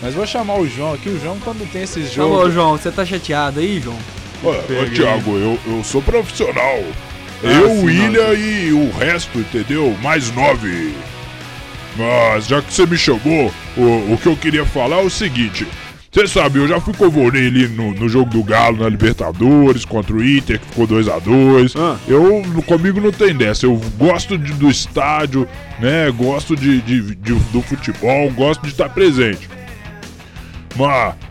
Mas 0.00 0.14
vou 0.14 0.26
chamar 0.26 0.58
o 0.58 0.66
João 0.66 0.94
aqui. 0.94 1.10
O 1.10 1.20
João, 1.20 1.38
quando 1.40 1.70
tem 1.70 1.82
esses 1.82 2.10
ô, 2.12 2.14
jogos. 2.14 2.54
João, 2.54 2.78
você 2.78 2.90
tá 2.90 3.04
chateado 3.04 3.60
aí, 3.60 3.78
João? 3.80 3.98
Ô, 4.42 4.48
ô 4.48 4.90
Thiago, 4.94 5.36
eu, 5.36 5.58
eu 5.66 5.84
sou 5.84 6.00
profissional. 6.00 6.82
Ah, 7.42 7.46
eu, 7.48 7.68
sim, 7.70 7.84
William 7.84 8.34
e 8.34 8.72
o 8.72 8.90
resto, 8.98 9.38
entendeu? 9.38 9.96
Mais 10.02 10.30
nove. 10.34 10.92
Mas 11.96 12.46
já 12.46 12.62
que 12.62 12.72
você 12.72 12.86
me 12.86 12.96
chamou, 12.96 13.52
o, 13.76 14.12
o 14.12 14.18
que 14.20 14.26
eu 14.28 14.36
queria 14.36 14.64
falar 14.64 14.98
é 14.98 15.02
o 15.04 15.10
seguinte. 15.10 15.66
Você 16.12 16.26
sabe, 16.26 16.58
eu 16.58 16.66
já 16.66 16.80
fui 16.80 16.92
covorei 16.92 17.46
ali 17.46 17.68
no, 17.68 17.92
no 17.94 18.08
jogo 18.08 18.30
do 18.30 18.42
Galo 18.42 18.78
na 18.78 18.88
Libertadores 18.88 19.84
contra 19.84 20.12
o 20.12 20.24
Inter, 20.24 20.58
que 20.58 20.66
ficou 20.66 20.84
2 20.84 21.08
a 21.08 21.20
2 21.20 21.76
Ah. 21.76 21.96
Eu, 22.08 22.42
comigo 22.66 23.00
não 23.00 23.12
tem 23.12 23.32
dessa. 23.32 23.64
Eu 23.66 23.80
gosto 23.96 24.36
de- 24.36 24.52
do 24.54 24.68
estádio, 24.68 25.46
né? 25.78 26.10
Gosto 26.10 26.56
de, 26.56 26.80
de- 26.82 27.14
de- 27.14 27.34
do 27.34 27.62
futebol, 27.62 28.28
gosto 28.32 28.62
de 28.62 28.68
estar 28.70 28.88
presente. 28.88 29.48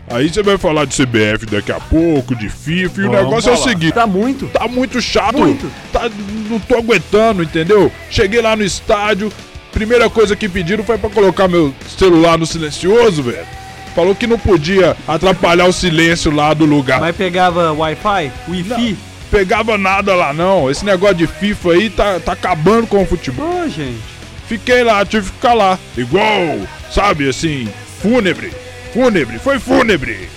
Aí 0.08 0.28
você 0.28 0.42
vai 0.42 0.58
falar 0.58 0.84
de 0.84 0.94
CBF 0.94 1.46
daqui 1.46 1.72
a 1.72 1.80
pouco, 1.80 2.34
de 2.34 2.48
FIFA, 2.48 3.00
e 3.00 3.04
o 3.04 3.10
negócio 3.10 3.50
é 3.50 3.52
o 3.52 3.56
falar. 3.56 3.68
seguinte. 3.68 3.92
Tá 3.92 4.06
muito. 4.06 4.46
Tá 4.48 4.68
muito 4.68 5.00
chato. 5.00 5.38
Muito. 5.38 5.70
Tá, 5.92 6.10
não 6.48 6.58
tô 6.58 6.76
aguentando, 6.76 7.42
entendeu? 7.42 7.90
Cheguei 8.10 8.40
lá 8.40 8.56
no 8.56 8.64
estádio, 8.64 9.32
primeira 9.72 10.10
coisa 10.10 10.34
que 10.34 10.48
pediram 10.48 10.84
foi 10.84 10.98
pra 10.98 11.10
colocar 11.10 11.48
meu 11.48 11.74
celular 11.98 12.36
no 12.38 12.46
silencioso, 12.46 13.22
velho. 13.22 13.46
Falou 13.94 14.14
que 14.14 14.26
não 14.26 14.38
podia 14.38 14.96
atrapalhar 15.06 15.66
o 15.66 15.72
silêncio 15.72 16.30
lá 16.30 16.54
do 16.54 16.64
lugar. 16.64 17.00
Mas 17.00 17.16
pegava 17.16 17.72
Wi-Fi? 17.72 18.30
Wi-Fi? 18.48 18.96
Pegava 19.30 19.78
nada 19.78 20.14
lá 20.14 20.32
não. 20.32 20.70
Esse 20.70 20.84
negócio 20.84 21.16
de 21.16 21.26
FIFA 21.26 21.72
aí 21.72 21.90
tá, 21.90 22.20
tá 22.20 22.32
acabando 22.32 22.86
com 22.86 23.02
o 23.02 23.06
futebol. 23.06 23.64
Ô, 23.64 23.68
gente. 23.68 24.00
Fiquei 24.48 24.82
lá, 24.82 25.04
tive 25.04 25.26
que 25.26 25.32
ficar 25.32 25.54
lá. 25.54 25.78
Igual, 25.96 26.58
sabe, 26.90 27.28
assim, 27.28 27.68
fúnebre. 28.00 28.52
Fúnebre, 28.92 29.38
foi 29.38 29.58
fúnebre. 29.58 30.28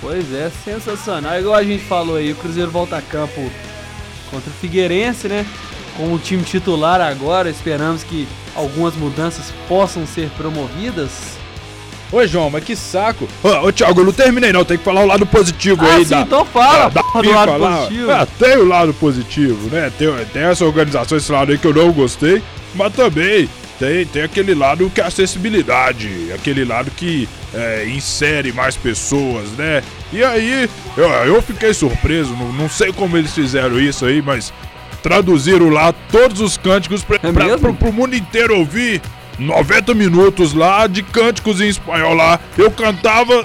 Pois 0.00 0.32
é, 0.32 0.50
sensacional. 0.64 1.38
Igual 1.38 1.56
a 1.56 1.62
gente 1.62 1.84
falou 1.84 2.16
aí, 2.16 2.32
o 2.32 2.36
Cruzeiro 2.36 2.70
volta 2.70 2.96
a 2.96 3.02
campo 3.02 3.50
contra 4.30 4.48
o 4.48 4.54
Figueirense, 4.54 5.28
né? 5.28 5.44
Com 5.96 6.12
o 6.14 6.18
time 6.18 6.42
titular 6.42 7.00
agora, 7.00 7.50
esperamos 7.50 8.02
que 8.02 8.26
algumas 8.54 8.94
mudanças 8.94 9.52
possam 9.68 10.06
ser 10.06 10.30
promovidas. 10.30 11.10
Ô, 12.10 12.26
João, 12.26 12.48
mas 12.50 12.64
que 12.64 12.74
saco. 12.74 13.28
Ô, 13.42 13.48
ô 13.68 13.72
Thiago, 13.72 14.00
eu 14.00 14.04
não 14.06 14.12
terminei 14.12 14.52
não, 14.52 14.64
tem 14.64 14.78
que 14.78 14.82
falar 14.84 15.02
o 15.02 15.06
lado 15.06 15.26
positivo 15.26 15.84
Ah, 15.84 15.94
aí 15.96 16.04
sim, 16.04 16.10
da, 16.10 16.20
então 16.22 16.44
fala, 16.44 16.88
da, 16.88 16.88
da 16.88 17.02
porra, 17.04 17.22
do 17.22 17.30
lado 17.32 17.58
lá. 17.58 17.76
positivo. 17.76 18.10
É, 18.10 18.26
tem 18.38 18.56
o 18.56 18.64
lado 18.66 18.94
positivo, 18.94 19.68
né? 19.70 19.92
Tem, 19.98 20.08
tem 20.32 20.42
essa 20.42 20.64
organização, 20.64 21.18
esse 21.18 21.30
lado 21.30 21.52
aí 21.52 21.58
que 21.58 21.66
eu 21.66 21.74
não 21.74 21.92
gostei, 21.92 22.42
mas 22.74 22.92
também 22.94 23.48
tem, 23.80 24.06
tem 24.06 24.22
aquele 24.22 24.54
lado 24.54 24.88
que 24.94 25.00
é 25.00 25.04
acessibilidade, 25.04 26.30
aquele 26.32 26.64
lado 26.64 26.90
que 26.92 27.28
é, 27.52 27.86
insere 27.88 28.52
mais 28.52 28.76
pessoas, 28.76 29.48
né? 29.58 29.82
E 30.12 30.22
aí, 30.22 30.68
eu, 30.96 31.08
eu 31.08 31.42
fiquei 31.42 31.72
surpreso, 31.74 32.36
não, 32.36 32.52
não 32.52 32.68
sei 32.68 32.92
como 32.92 33.16
eles 33.16 33.34
fizeram 33.34 33.80
isso 33.80 34.04
aí, 34.04 34.20
mas 34.22 34.52
traduziram 35.02 35.70
lá 35.70 35.92
todos 36.12 36.40
os 36.40 36.56
cânticos 36.58 37.02
pra, 37.02 37.16
É 37.22 37.32
pra- 37.32 37.58
pro, 37.58 37.74
pro 37.74 37.92
mundo 37.92 38.14
inteiro 38.14 38.56
ouvir. 38.58 39.00
90 39.38 39.94
minutos 39.94 40.52
lá 40.52 40.86
de 40.86 41.02
cânticos 41.02 41.62
em 41.62 41.68
espanhol 41.68 42.12
lá. 42.12 42.38
Eu 42.58 42.70
cantava, 42.70 43.42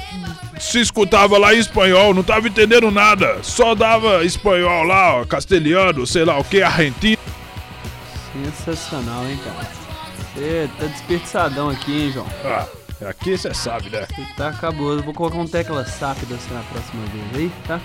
se 0.59 0.81
escutava 0.81 1.37
lá 1.37 1.55
em 1.55 1.59
espanhol, 1.59 2.13
não 2.13 2.21
tava 2.23 2.49
entendendo 2.49 2.91
nada. 2.91 3.37
Só 3.41 3.73
dava 3.73 4.25
espanhol 4.25 4.83
lá, 4.83 5.21
ó, 5.21 5.25
castelhano, 5.25 6.05
sei 6.05 6.25
lá 6.25 6.37
o 6.37 6.43
que, 6.43 6.61
argentino. 6.61 7.17
Sensacional, 8.33 9.25
hein, 9.25 9.39
cara? 9.45 9.84
Você 10.35 10.69
tá 10.79 10.85
desperdiçadão 10.87 11.69
aqui, 11.69 12.03
hein, 12.05 12.11
João? 12.11 12.27
Ah, 12.43 12.65
aqui 13.09 13.37
você 13.37 13.53
sabe, 13.53 13.89
né? 13.89 14.05
Você 14.09 14.21
tá 14.35 14.49
acabou. 14.49 15.01
Vou 15.01 15.13
colocar 15.13 15.37
um 15.37 15.47
tecla 15.47 15.85
SAP 15.85 16.19
dessa 16.25 16.53
na 16.53 16.61
próxima 16.63 17.03
vez 17.07 17.25
aí, 17.35 17.51
tá? 17.67 17.79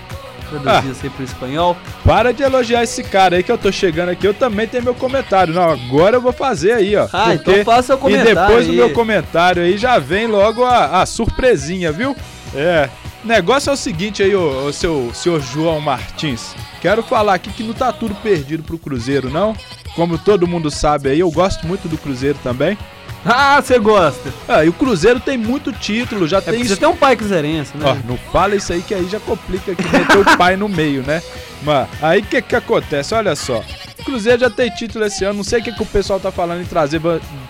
Traduzir 0.49 0.69
Ah. 0.89 0.91
assim 0.91 1.09
pro 1.09 1.23
espanhol. 1.23 1.77
Para 2.03 2.33
de 2.33 2.43
elogiar 2.43 2.83
esse 2.83 3.03
cara 3.03 3.37
aí 3.37 3.43
que 3.43 3.51
eu 3.51 3.57
tô 3.57 3.71
chegando 3.71 4.09
aqui. 4.09 4.27
Eu 4.27 4.33
também 4.33 4.67
tenho 4.67 4.83
meu 4.83 4.93
comentário. 4.95 5.53
Não, 5.53 5.63
agora 5.69 6.17
eu 6.17 6.21
vou 6.21 6.33
fazer 6.33 6.73
aí, 6.73 6.95
ó. 6.95 7.07
Ah, 7.13 7.33
então 7.33 7.63
faça 7.63 7.83
seu 7.87 7.97
comentário 7.97 8.31
E 8.31 8.35
depois 8.35 8.65
do 8.65 8.71
aí. 8.71 8.77
meu 8.77 8.91
comentário 8.91 9.63
aí 9.63 9.77
já 9.77 9.97
vem 9.97 10.27
logo 10.27 10.65
a, 10.65 11.01
a 11.01 11.05
surpresinha, 11.05 11.91
viu? 11.91 12.15
É. 12.53 12.89
Negócio 13.23 13.69
é 13.69 13.73
o 13.73 13.77
seguinte 13.77 14.23
aí, 14.23 14.35
ô, 14.35 14.65
ô, 14.65 14.73
seu 14.73 15.11
senhor 15.13 15.41
João 15.41 15.79
Martins. 15.79 16.55
Quero 16.81 17.03
falar 17.03 17.35
aqui 17.35 17.51
que 17.51 17.63
não 17.63 17.73
tá 17.73 17.91
tudo 17.93 18.15
perdido 18.15 18.63
pro 18.63 18.79
Cruzeiro, 18.79 19.29
não. 19.29 19.55
Como 19.95 20.17
todo 20.17 20.47
mundo 20.47 20.71
sabe 20.71 21.09
aí, 21.09 21.19
eu 21.19 21.29
gosto 21.29 21.67
muito 21.67 21.87
do 21.87 21.97
Cruzeiro 21.97 22.39
também. 22.41 22.77
Ah, 23.23 23.61
você 23.61 23.77
gosta. 23.77 24.33
Ah, 24.47 24.65
e 24.65 24.69
o 24.69 24.73
Cruzeiro 24.73 25.19
tem 25.19 25.37
muito 25.37 25.71
título, 25.71 26.27
já 26.27 26.39
É 26.39 26.41
tem 26.41 26.63
você 26.63 26.75
tem 26.75 26.87
um 26.87 26.95
pai 26.95 27.15
cruzeirense, 27.15 27.77
né? 27.77 27.85
Ó, 27.85 28.07
não 28.07 28.17
fala 28.17 28.55
isso 28.55 28.73
aí 28.73 28.81
que 28.81 28.95
aí 28.95 29.07
já 29.07 29.19
complica 29.19 29.75
que 29.75 29.83
meter 29.83 30.17
o 30.17 30.37
pai 30.37 30.57
no 30.57 30.67
meio, 30.67 31.03
né? 31.03 31.21
Mas 31.61 31.87
aí 32.01 32.21
o 32.21 32.25
que 32.25 32.41
que 32.41 32.55
acontece? 32.55 33.13
Olha 33.13 33.35
só. 33.35 33.63
O 33.99 34.03
Cruzeiro 34.03 34.39
já 34.39 34.49
tem 34.49 34.71
título 34.71 35.05
esse 35.05 35.23
ano. 35.23 35.35
Não 35.35 35.43
sei 35.43 35.59
o 35.59 35.63
que, 35.63 35.71
que 35.71 35.83
o 35.83 35.85
pessoal 35.85 36.19
tá 36.19 36.31
falando 36.31 36.61
em 36.61 36.65
trazer 36.65 36.99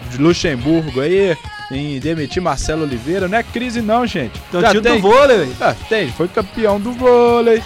de 0.09 0.17
Luxemburgo 0.17 0.99
aí, 0.99 1.37
em 1.71 1.99
demitir 1.99 2.41
Marcelo 2.41 2.83
Oliveira. 2.83 3.27
Não 3.27 3.37
é 3.37 3.43
crise 3.43 3.81
não, 3.81 4.05
gente. 4.05 4.41
Então, 4.49 4.61
já 4.61 4.81
tem, 4.81 4.95
do 4.95 4.99
vôlei. 4.99 5.51
Ah, 5.59 5.75
tem, 5.87 6.11
foi 6.11 6.27
campeão 6.27 6.79
do 6.79 6.91
vôlei. 6.91 7.61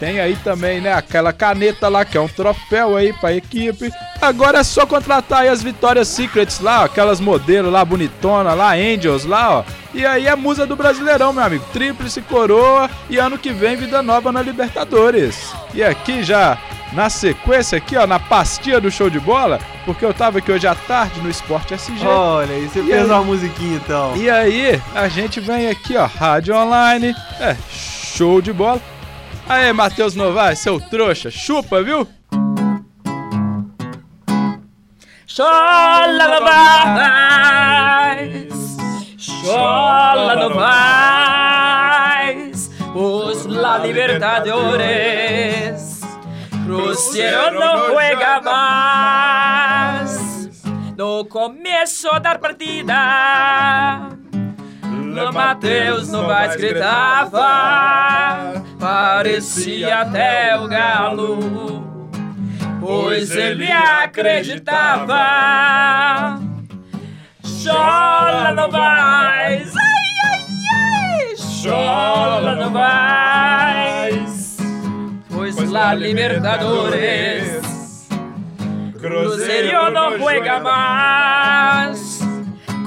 Tem 0.00 0.18
aí 0.18 0.34
também, 0.36 0.80
né, 0.80 0.94
aquela 0.94 1.30
caneta 1.30 1.86
lá 1.86 2.06
que 2.06 2.16
é 2.16 2.20
um 2.20 2.26
troféu 2.26 2.96
aí 2.96 3.12
pra 3.12 3.34
equipe. 3.34 3.92
Agora 4.18 4.60
é 4.60 4.64
só 4.64 4.86
contratar 4.86 5.42
aí 5.42 5.48
as 5.48 5.62
Vitórias 5.62 6.08
Secrets 6.08 6.58
lá, 6.58 6.80
ó, 6.80 6.84
aquelas 6.86 7.20
modelos 7.20 7.70
lá 7.70 7.84
bonitona 7.84 8.54
lá, 8.54 8.72
Angels 8.72 9.26
lá, 9.26 9.58
ó. 9.58 9.64
E 9.92 10.06
aí 10.06 10.26
é 10.26 10.34
musa 10.34 10.66
do 10.66 10.74
Brasileirão, 10.74 11.34
meu 11.34 11.44
amigo. 11.44 11.64
Tríplice 11.70 12.22
coroa 12.22 12.88
e 13.10 13.18
ano 13.18 13.36
que 13.36 13.52
vem 13.52 13.76
vida 13.76 14.02
nova 14.02 14.32
na 14.32 14.40
Libertadores. 14.40 15.52
E 15.74 15.82
aqui 15.82 16.22
já 16.22 16.56
na 16.92 17.08
sequência 17.08 17.78
aqui, 17.78 17.96
ó, 17.96 18.06
na 18.06 18.18
pastinha 18.18 18.80
do 18.80 18.90
show 18.90 19.08
de 19.08 19.20
bola, 19.20 19.60
porque 19.84 20.04
eu 20.04 20.12
tava 20.12 20.38
aqui 20.38 20.50
hoje 20.50 20.66
à 20.66 20.74
tarde 20.74 21.20
no 21.20 21.30
Esporte 21.30 21.74
SG. 21.74 22.04
Olha 22.06 22.52
aí, 22.54 22.66
você 22.68 22.80
E 22.80 22.84
fez 22.84 22.98
aí? 23.02 23.06
uma 23.06 23.22
musiquinha 23.22 23.76
então. 23.76 24.16
E 24.16 24.28
aí, 24.28 24.80
a 24.94 25.08
gente 25.08 25.38
vem 25.40 25.68
aqui, 25.68 25.96
ó, 25.96 26.06
rádio 26.06 26.54
online, 26.56 27.14
é, 27.40 27.56
show 27.70 28.40
de 28.42 28.52
bola. 28.52 28.80
Aê, 29.48 29.72
Matheus 29.72 30.14
Novaes, 30.14 30.58
seu 30.60 30.80
trouxa, 30.80 31.30
chupa, 31.30 31.82
viu? 31.82 32.06
Chola 35.26 36.40
Novaes, 37.60 38.76
Chola 39.16 40.36
Novaes, 40.48 42.70
os 42.94 43.46
la 43.46 43.78
Libertadores, 43.78 45.29
Cruzeiro 46.76 47.58
não 47.58 47.86
juega 47.86 48.40
mais. 48.42 50.20
No 50.96 51.24
começo 51.24 52.08
da 52.20 52.38
partida, 52.38 54.08
o 54.84 55.32
Matheus 55.32 56.08
Novaes 56.08 56.56
gritava, 56.56 57.42
parecia 58.78 60.00
até 60.02 60.58
o 60.58 60.68
galo 60.68 61.90
pois 62.80 63.30
ele 63.30 63.70
acreditava. 63.70 65.20
Chola 67.44 68.52
Novaes, 68.52 69.72
ai, 69.76 69.84
ai, 70.24 70.40
ai, 70.72 71.36
chola 71.36 72.54
Novaes, 72.56 73.89
pois 75.70 75.72
lá 75.72 75.94
Libertadores, 75.94 77.62
Cruzeiro 78.98 79.90
não 79.92 80.18
juega 80.18 80.58
mais. 80.60 82.20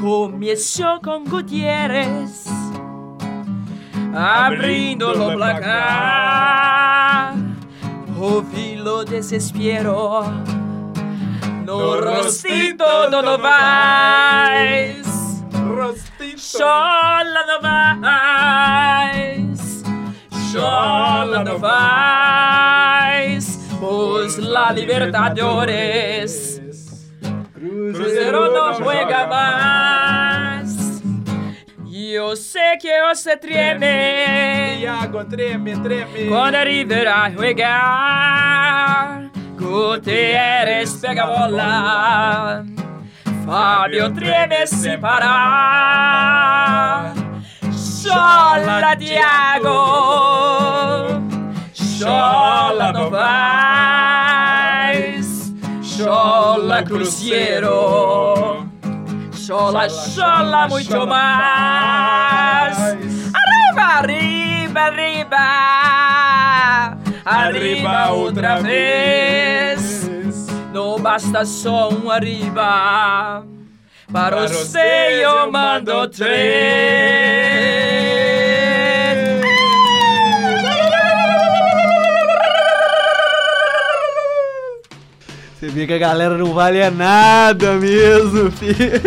Começou 0.02 1.00
com 1.02 1.24
Gutierrez, 1.24 2.46
abrindo 4.14 5.10
o 5.12 5.34
placar. 5.34 5.74
Ouvi 8.20 8.76
lo 8.76 9.06
desespero 9.06 10.24
no 11.66 12.02
rostito 12.02 12.84
do 13.10 13.22
Novaes. 13.22 15.04
Chola 16.36 17.46
Novaes, 17.48 19.24
chola 20.52 21.44
Novaes, 21.44 21.54
os 21.54 22.13
la 24.64 24.72
Libertadores. 24.72 26.62
Cruzeiro 27.54 28.54
não 28.54 28.74
juega. 28.76 29.28
E 31.86 32.14
eu 32.14 32.34
sei 32.36 32.78
que 32.78 33.02
você 33.08 33.36
treme. 33.36 34.88
água 34.88 35.26
treme, 35.26 35.78
treme. 35.80 36.30
Quando 36.30 36.56
a 36.56 37.30
jogar, 37.30 39.30
Gutierrez 39.58 40.96
pega 40.98 41.24
a 41.24 41.28
bola. 41.28 42.66
Fábio 43.46 44.14
treme 44.14 44.66
sem 44.66 44.98
parar. 45.00 47.14
Chola 48.04 48.96
Thiago, 48.98 49.70
chola 51.74 52.92
Novaes, 52.92 54.03
chola 55.98 56.84
Cruzeiro, 56.84 58.66
chola, 59.36 59.88
chola 59.90 60.68
muito 60.68 61.06
mais. 61.06 62.78
Arriba, 63.34 63.82
arriba, 64.00 64.80
arriba, 64.82 65.38
arriba 67.26 68.12
outra 68.12 68.60
vez. 68.60 70.08
Não 70.74 71.00
basta 71.00 71.46
só 71.46 71.90
um 71.90 72.10
arriba. 72.10 73.46
Para 74.12 74.48
você 74.48 75.22
eu 75.24 75.52
mando 75.52 76.08
três. 76.08 77.44
Você 85.64 85.70
vê 85.70 85.88
que 85.88 85.94
a 85.94 85.98
galera 85.98 86.38
não 86.38 86.54
vale 86.54 86.90
nada 86.90 87.72
mesmo, 87.76 88.52
filho. 88.60 89.02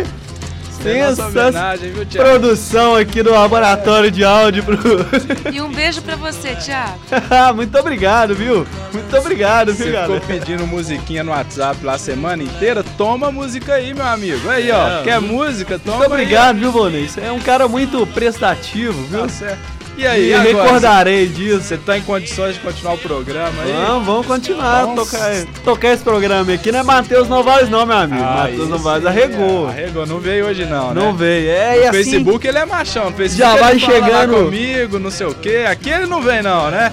É 0.87 1.09
Sensacional. 1.15 1.77
viu? 1.77 2.07
Produção 2.07 2.95
aqui 2.97 3.23
do 3.23 3.31
laboratório 3.33 4.11
de 4.11 4.25
áudio 4.25 4.63
pro. 4.65 4.79
E 5.53 5.61
um 5.61 5.71
beijo 5.71 6.01
pra 6.01 6.17
você, 6.17 6.55
Thiago. 6.55 6.99
Muito 7.55 7.77
obrigado, 7.77 8.35
viu? 8.35 8.67
Muito 8.91 9.17
obrigado, 9.19 9.75
viu, 9.75 9.85
Você 9.87 9.93
galera? 9.93 10.15
ficou 10.19 10.27
pedindo 10.27 10.67
musiquinha 10.67 11.23
no 11.23 11.33
WhatsApp 11.33 11.85
lá 11.85 11.95
a 11.95 11.99
semana 11.99 12.43
inteira? 12.43 12.83
Toma 12.97 13.31
música 13.31 13.75
aí, 13.75 13.93
meu 13.93 14.07
amigo. 14.07 14.49
Aí, 14.49 14.71
ó. 14.71 15.01
É, 15.01 15.03
Quer 15.03 15.21
música? 15.21 15.79
Toma 15.79 15.99
Muito 15.99 16.15
aí. 16.15 16.21
obrigado, 16.23 16.59
viu, 16.59 16.73
Bonê? 16.73 17.07
Você 17.07 17.21
é 17.21 17.33
um 17.33 17.41
cara 17.41 17.69
muito 17.69 18.07
prestativo, 18.07 19.03
viu? 19.09 19.21
Tá 19.25 19.29
certo. 19.29 19.76
E 19.99 20.07
aí, 20.07 20.29
E 20.29 20.35
agora? 20.35 20.65
recordarei 20.65 21.27
disso. 21.27 21.63
Você 21.63 21.79
tá 21.79 21.97
em 21.97 22.03
condições 22.03 22.55
de 22.55 22.61
continuar 22.61 22.95
o 22.95 22.99
programa 22.99 23.63
aí? 23.63 23.73
Vamos, 23.73 24.07
vamos 24.07 24.27
continuar 24.27 24.85
Vamos. 24.85 25.11
tocar, 25.11 25.31
tocar 25.65 25.89
esse 25.95 26.05
programa 26.05 26.53
aqui. 26.53 26.71
Não 26.71 26.81
é 26.81 26.83
Matheus 26.83 27.29
Novaes, 27.29 27.71
não, 27.71 27.87
meu 27.87 27.97
amigo. 27.97 28.23
Ah, 28.23 28.43
Matheus 28.43 28.69
Novaes 28.69 29.07
aí, 29.07 29.13
arregou. 29.13 29.67
é, 29.69 29.71
Arregou, 29.73 30.07
não 30.07 30.19
veio 30.19 30.47
hoje 30.47 30.67
não, 30.67 30.93
né? 30.93 31.01
Não 31.03 31.15
veio. 31.17 31.49
É, 31.51 31.77
e 31.79 31.81
No 31.85 31.89
assim. 31.89 31.93
Facebook 32.05 32.47
ele 32.47 32.59
é 32.59 32.67
machão, 32.67 33.07
no 33.07 33.17
Facebook 33.17 33.39
Já 33.39 33.57
vai 33.57 33.79
chegando- 33.79 34.45
comigo, 34.45 34.99
não 34.99 35.11
sei 35.11 35.27
o 35.29 35.35
quê. 35.35 35.65
Aqui 35.67 35.89
ele 35.89 36.05
não 36.07 36.21
vem 36.21 36.43
não, 36.43 36.71
né? 36.71 36.93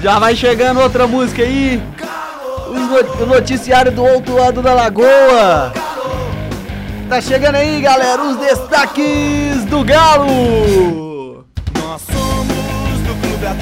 Já 0.00 0.18
vai 0.20 0.36
chegando 0.36 0.78
outra 0.80 1.06
música 1.08 1.42
aí. 1.42 1.82
O 3.20 3.26
noticiário 3.26 3.90
do 3.90 4.04
outro 4.04 4.36
lado 4.36 4.62
da 4.62 4.72
lagoa. 4.74 5.72
Tá 7.08 7.20
chegando 7.20 7.56
aí, 7.56 7.80
galera, 7.80 8.22
os 8.22 8.36
destaques 8.36 9.64
do 9.68 9.82
Galo. 9.84 11.44
Clube 11.64 12.43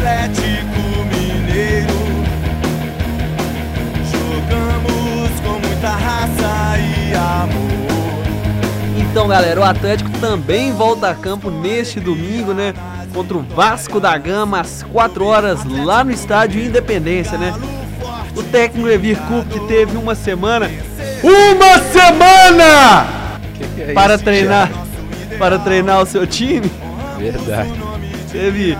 Atlético 0.02 0.82
Mineiro. 1.12 1.94
Jogamos 4.10 5.40
com 5.40 5.64
muita 5.64 5.90
raça 5.90 6.76
e 6.76 7.14
amor. 7.14 8.24
Então, 8.98 9.28
galera, 9.28 9.60
o 9.60 9.62
Atlético 9.62 10.10
também 10.18 10.72
volta 10.72 11.08
a 11.08 11.14
campo 11.14 11.52
neste 11.52 12.00
domingo, 12.00 12.52
né? 12.52 12.74
Contra 13.14 13.36
o 13.36 13.42
Vasco 13.42 14.00
da 14.00 14.18
Gama 14.18 14.60
às 14.60 14.82
4 14.82 15.24
horas 15.24 15.64
lá 15.64 16.02
no 16.02 16.10
estádio 16.10 16.60
Independência, 16.60 17.38
né? 17.38 17.54
O 18.34 18.42
técnico 18.42 18.88
Evir 18.88 19.16
que 19.48 19.60
teve 19.68 19.96
uma 19.96 20.16
semana. 20.16 20.68
Uma 21.22 21.78
semana! 21.78 23.06
Que 23.54 23.68
que 23.68 23.82
é 23.82 23.92
para 23.92 24.16
isso, 24.16 24.24
treinar. 24.24 24.68
Para 25.38 25.58
treinar 25.60 26.02
o 26.02 26.06
seu 26.06 26.26
time. 26.26 26.68
Verdade. 27.18 27.72
Teve 28.32 28.76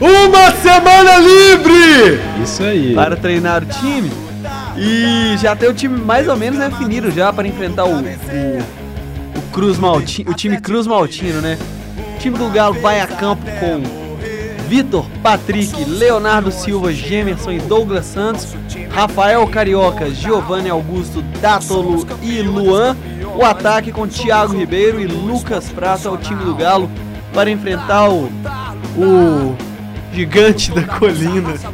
uma 0.00 0.50
semana 0.52 1.18
livre! 1.18 2.20
Isso 2.42 2.62
aí. 2.62 2.94
para 2.94 3.16
treinar 3.16 3.62
o 3.62 3.66
time. 3.66 4.10
E 4.76 5.36
já 5.38 5.54
tem 5.54 5.68
o 5.68 5.74
time 5.74 6.00
mais 6.00 6.28
ou 6.28 6.36
menos 6.36 6.58
definido 6.58 7.10
já 7.10 7.32
para 7.32 7.46
enfrentar 7.46 7.84
o, 7.84 8.00
o, 8.00 8.58
o 9.38 9.42
Cruz 9.52 9.78
Maltino, 9.78 10.30
o 10.30 10.34
time 10.34 10.60
Cruz 10.60 10.86
Maltino, 10.86 11.40
né? 11.40 11.56
O 12.16 12.18
time 12.18 12.36
do 12.36 12.48
Galo 12.50 12.74
vai 12.80 13.00
a 13.00 13.06
campo 13.06 13.44
com 13.60 14.04
Vitor, 14.68 15.06
Patrick, 15.22 15.84
Leonardo 15.84 16.50
Silva, 16.50 16.92
Gemerson 16.92 17.52
e 17.52 17.58
Douglas 17.60 18.06
Santos, 18.06 18.56
Rafael 18.90 19.46
Carioca, 19.46 20.10
Giovanni 20.10 20.70
Augusto, 20.70 21.22
Dátolo 21.40 22.04
e 22.22 22.42
Luan. 22.42 22.96
O 23.36 23.44
ataque 23.44 23.92
com 23.92 24.06
Thiago 24.06 24.56
Ribeiro 24.56 25.00
e 25.00 25.06
Lucas 25.06 25.68
Prata, 25.68 26.10
o 26.10 26.16
time 26.16 26.44
do 26.44 26.54
Galo, 26.54 26.90
para 27.32 27.50
enfrentar 27.50 28.08
o, 28.08 28.30
o 28.96 29.56
gigante 30.14 30.70
da 30.70 30.82
colina. 30.82 31.50
Você 31.50 31.66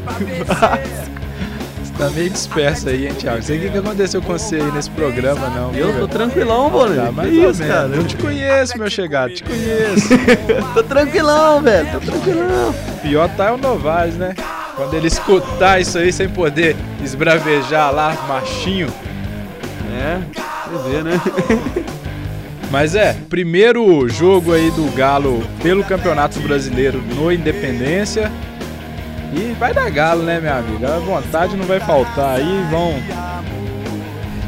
tá 1.98 2.10
meio 2.10 2.30
disperso 2.30 2.88
aí, 2.88 3.06
hein, 3.06 3.14
Thiago? 3.14 3.36
Não 3.38 3.44
sei 3.44 3.58
o 3.58 3.60
que 3.60 3.70
que 3.70 3.78
aconteceu 3.78 4.22
com 4.22 4.32
você 4.32 4.56
aí 4.56 4.72
nesse 4.72 4.90
programa, 4.90 5.48
não. 5.50 5.74
Eu 5.74 6.00
tô 6.00 6.08
tranquilão, 6.08 6.70
Bonner. 6.70 7.04
Tá, 7.04 7.12
mais 7.12 7.32
isso, 7.32 7.62
cara? 7.62 7.88
Eu 7.88 8.04
te 8.04 8.16
conheço, 8.16 8.78
meu 8.78 8.90
chegado, 8.90 9.34
te 9.34 9.44
conheço. 9.44 10.08
tô 10.74 10.82
tranquilão, 10.82 11.60
velho. 11.60 11.88
Tô 11.92 12.00
tranquilão. 12.00 12.74
Pior 13.02 13.28
tá 13.36 13.46
é 13.46 13.52
o 13.52 13.56
Novaes, 13.58 14.16
né? 14.16 14.34
Quando 14.74 14.94
ele 14.94 15.08
escutar 15.08 15.80
isso 15.80 15.98
aí 15.98 16.12
sem 16.12 16.28
poder 16.28 16.74
esbravejar 17.04 17.92
lá, 17.92 18.14
machinho. 18.26 18.88
É, 19.92 20.20
você 20.70 20.88
vê, 20.88 21.02
né? 21.02 21.20
Mas 22.70 22.94
é, 22.94 23.16
primeiro 23.28 24.08
jogo 24.08 24.52
aí 24.52 24.70
do 24.70 24.94
Galo 24.94 25.42
pelo 25.60 25.82
Campeonato 25.82 26.38
Brasileiro 26.40 27.02
no 27.14 27.32
Independência. 27.32 28.30
E 29.32 29.54
vai 29.58 29.74
dar 29.74 29.90
Galo, 29.90 30.22
né, 30.22 30.40
minha 30.40 30.56
amiga? 30.56 30.96
A 30.96 30.98
vontade 31.00 31.56
não 31.56 31.64
vai 31.64 31.80
faltar 31.80 32.36
aí. 32.36 32.64
Vão, 32.70 32.94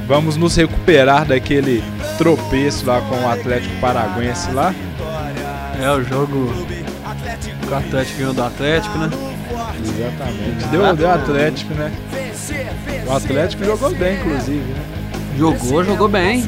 vamos 0.07 0.37
nos 0.37 0.57
recuperar 0.57 1.25
daquele 1.25 1.83
tropeço 2.17 2.87
lá 2.87 3.01
com 3.01 3.17
o 3.17 3.29
Atlético 3.29 3.75
Paraguense 3.81 4.53
lá. 4.53 4.73
É 5.83 5.91
o 5.91 6.03
jogo. 6.05 6.53
O 7.69 7.75
Atlético 7.75 8.19
ganhou 8.19 8.35
do 8.35 8.43
Atlético, 8.43 8.99
né? 8.99 9.11
Exatamente. 9.81 10.69
Deu, 10.71 10.97
deu 10.97 11.11
Atlético, 11.11 11.75
né? 11.75 11.93
O 13.07 13.13
Atlético 13.13 13.65
jogou 13.65 13.91
bem, 13.95 14.17
inclusive, 14.21 14.59
né? 14.59 14.83
Jogou, 15.37 15.83
jogou 15.83 16.09
bem. 16.09 16.45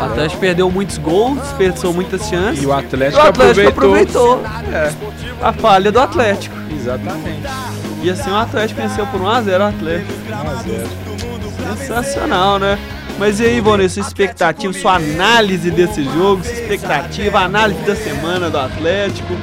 O 0.00 0.04
Atlético 0.04 0.40
perdeu 0.40 0.70
muitos 0.70 0.96
gols, 0.98 1.38
desperdiçou 1.40 1.92
muitas 1.92 2.28
chances. 2.28 2.62
E 2.62 2.66
o 2.66 2.72
Atlético, 2.72 3.22
O 3.22 3.26
Atlético 3.28 3.68
aproveitou. 3.68 4.44
aproveitou 4.44 4.72
É, 4.72 4.92
a 5.42 5.52
falha 5.52 5.90
do 5.90 6.00
Atlético. 6.00 6.54
exatamente. 6.74 7.46
E 8.02 8.10
assim 8.10 8.30
o 8.30 8.36
Atlético 8.36 8.80
venceu 8.80 9.06
por 9.08 9.20
1x0 9.20 9.58
o 9.60 9.64
Atlético. 9.64 10.12
1 10.30 10.50
a 10.50 10.54
0. 10.62 11.78
Sensacional, 11.78 12.58
né? 12.58 12.78
Mas 13.18 13.40
e 13.40 13.46
aí, 13.46 13.56
Ivone, 13.58 13.88
sua 13.88 14.02
expectativa, 14.02 14.72
sua 14.72 14.94
análise 14.94 15.70
desse 15.72 16.04
jogo, 16.04 16.44
sua 16.44 16.52
expectativa, 16.52 17.40
análise 17.40 17.80
da 17.82 17.96
semana 17.96 18.48
do 18.48 18.56
Atlético. 18.58 19.34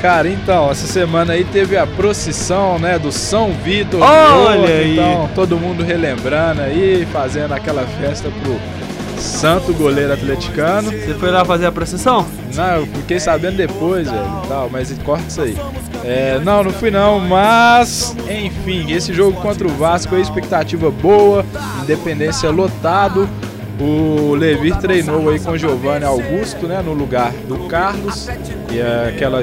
Cara, 0.00 0.26
então, 0.28 0.70
essa 0.70 0.86
semana 0.86 1.34
aí 1.34 1.44
teve 1.44 1.76
a 1.76 1.86
procissão, 1.86 2.78
né, 2.78 2.98
do 2.98 3.12
São 3.12 3.52
Vitor. 3.52 4.00
Olha 4.00 4.66
aí. 4.68 4.92
Então, 4.98 5.28
todo 5.34 5.56
mundo 5.58 5.84
relembrando 5.84 6.62
aí, 6.62 7.06
fazendo 7.12 7.52
aquela 7.52 7.86
festa 8.00 8.28
pro 8.42 8.58
santo 9.22 9.72
goleiro 9.72 10.12
atleticano. 10.12 10.90
Você 10.90 11.14
foi 11.14 11.30
lá 11.30 11.44
fazer 11.44 11.66
a 11.66 11.72
procissão? 11.72 12.26
Não, 12.54 12.76
eu 12.76 12.86
fiquei 12.86 13.18
sabendo 13.18 13.56
depois, 13.56 14.10
velho, 14.10 14.42
tal, 14.48 14.68
mas 14.70 14.92
corta 15.04 15.24
isso 15.28 15.40
aí. 15.40 15.56
É, 16.04 16.40
não, 16.44 16.64
não 16.64 16.72
fui 16.72 16.90
não, 16.90 17.20
mas, 17.20 18.14
enfim, 18.28 18.90
esse 18.92 19.14
jogo 19.14 19.40
contra 19.40 19.66
o 19.66 19.70
Vasco 19.70 20.14
aí, 20.14 20.20
expectativa 20.20 20.90
boa, 20.90 21.44
Independência 21.82 22.50
lotado. 22.50 23.28
O 23.80 24.34
Levir 24.34 24.76
treinou 24.78 25.30
aí 25.30 25.40
com 25.40 25.52
o 25.52 25.58
Giovanni 25.58 26.04
Augusto, 26.04 26.66
né, 26.66 26.82
no 26.82 26.92
lugar 26.92 27.32
do 27.48 27.66
Carlos, 27.66 28.28
e 28.70 28.78
é 28.78 29.08
aquela 29.08 29.42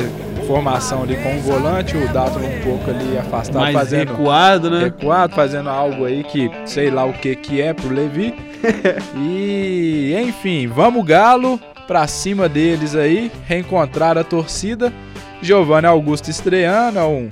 formação 0.50 1.04
ali 1.04 1.16
com 1.18 1.38
o 1.38 1.42
volante, 1.42 1.96
o 1.96 2.08
Dátulo 2.12 2.44
um 2.44 2.60
pouco 2.62 2.90
ali 2.90 3.16
afastado, 3.20 3.62
Mais 3.62 3.76
fazendo 3.76 4.10
recuado, 4.10 4.72
né? 4.72 4.86
recuado, 4.86 5.36
fazendo 5.36 5.70
algo 5.70 6.06
aí 6.06 6.24
que 6.24 6.50
sei 6.66 6.90
lá 6.90 7.06
o 7.06 7.14
que 7.14 7.36
que 7.36 7.62
é 7.62 7.72
pro 7.72 7.94
Levi. 7.94 8.34
e 9.16 10.16
enfim, 10.20 10.66
vamos 10.66 11.06
Galo 11.06 11.60
pra 11.86 12.08
cima 12.08 12.50
deles 12.50 12.96
aí, 12.96 13.32
reencontrar 13.46 14.18
a 14.18 14.24
torcida. 14.24 14.92
Giovanni 15.40 15.86
Augusto 15.86 16.32
estreando, 16.32 16.98
é 16.98 17.04
um, 17.04 17.30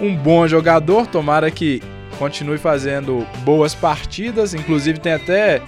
um 0.00 0.16
bom 0.16 0.48
jogador, 0.48 1.06
tomara 1.06 1.50
que 1.50 1.82
continue 2.18 2.56
fazendo 2.56 3.26
boas 3.40 3.74
partidas, 3.74 4.54
inclusive 4.54 4.98
tem 4.98 5.12
até 5.12 5.60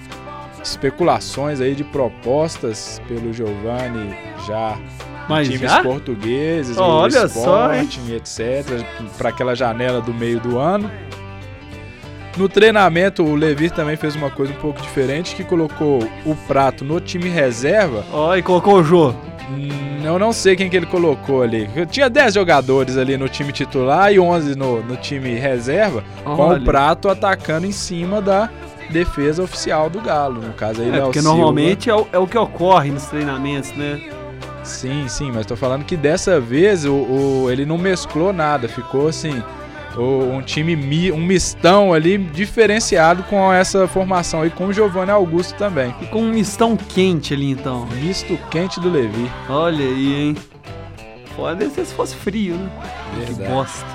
especulações 0.63 1.61
aí 1.61 1.75
de 1.75 1.83
propostas 1.83 2.99
pelo 3.07 3.31
Giovanni 3.31 4.15
já 4.47 4.75
Mas 5.29 5.47
times 5.47 5.71
já? 5.71 5.81
portugueses, 5.83 6.75
o 6.77 6.81
Olha 6.81 7.27
só, 7.29 7.73
hein? 7.73 7.83
Sporting, 7.83 8.13
etc, 8.15 8.83
para 9.17 9.29
aquela 9.29 9.55
janela 9.55 10.01
do 10.01 10.13
meio 10.13 10.39
do 10.39 10.57
ano. 10.57 10.89
No 12.37 12.47
treinamento, 12.47 13.23
o 13.23 13.35
Levir 13.35 13.71
também 13.71 13.95
fez 13.97 14.15
uma 14.15 14.29
coisa 14.29 14.53
um 14.53 14.55
pouco 14.55 14.81
diferente, 14.81 15.35
que 15.35 15.43
colocou 15.43 15.99
o 16.25 16.35
prato 16.47 16.85
no 16.85 16.99
time 16.99 17.27
reserva. 17.29 18.03
Ó, 18.13 18.35
e 18.35 18.41
colocou 18.41 18.75
o 18.75 18.83
Jô. 18.83 19.13
Hum, 19.51 20.01
Eu 20.05 20.17
não 20.17 20.31
sei 20.31 20.55
quem 20.55 20.69
que 20.69 20.77
ele 20.77 20.85
colocou 20.85 21.41
ali. 21.41 21.69
Tinha 21.89 22.09
10 22.09 22.35
jogadores 22.35 22.97
ali 22.97 23.17
no 23.17 23.27
time 23.27 23.51
titular 23.51 24.13
e 24.13 24.19
11 24.19 24.55
no, 24.55 24.81
no 24.81 24.95
time 24.95 25.33
reserva, 25.35 26.03
com 26.23 26.31
Olha. 26.43 26.59
o 26.61 26.63
prato 26.63 27.09
atacando 27.09 27.65
em 27.65 27.71
cima 27.73 28.21
da 28.21 28.49
defesa 28.89 29.43
oficial 29.43 29.89
do 29.89 29.99
Galo. 29.99 30.39
No 30.41 30.53
caso 30.53 30.81
aí, 30.81 30.87
É, 30.87 30.91
Léo 30.91 31.03
porque 31.05 31.19
Silva. 31.19 31.35
normalmente 31.35 31.89
é 31.89 31.95
o, 31.95 32.07
é 32.13 32.17
o 32.17 32.25
que 32.25 32.37
ocorre 32.37 32.89
nos 32.91 33.05
treinamentos, 33.07 33.71
né? 33.75 33.99
Sim, 34.63 35.07
sim, 35.07 35.31
mas 35.31 35.45
tô 35.45 35.55
falando 35.55 35.83
que 35.85 35.95
dessa 35.97 36.39
vez 36.39 36.85
o, 36.85 36.93
o- 36.93 37.51
ele 37.51 37.65
não 37.65 37.77
mesclou 37.77 38.31
nada, 38.33 38.67
ficou 38.67 39.07
assim, 39.07 39.41
um 39.97 40.41
time, 40.41 40.75
mi- 40.75 41.11
um 41.11 41.17
mistão 41.21 41.91
ali 41.93 42.17
diferenciado 42.17 43.23
com 43.23 43.51
essa 43.51 43.87
formação 43.87 44.45
e 44.45 44.49
com 44.49 44.67
o 44.67 44.73
Giovanni 44.73 45.11
Augusto 45.11 45.55
também. 45.57 45.93
E 46.01 46.05
com 46.05 46.21
um 46.21 46.29
mistão 46.29 46.77
quente 46.77 47.33
ali, 47.33 47.51
então. 47.51 47.85
Misto 47.87 48.37
quente 48.51 48.79
do 48.79 48.89
Levi. 48.89 49.29
Olha 49.49 49.83
aí, 49.83 50.13
hein? 50.15 50.37
Pode 51.35 51.69
ser 51.69 51.85
se 51.85 51.93
fosse 51.93 52.15
frio, 52.15 52.55
né? 52.55 52.69
Que 53.13 53.19
Verdade. 53.25 53.51
bosta. 53.51 53.85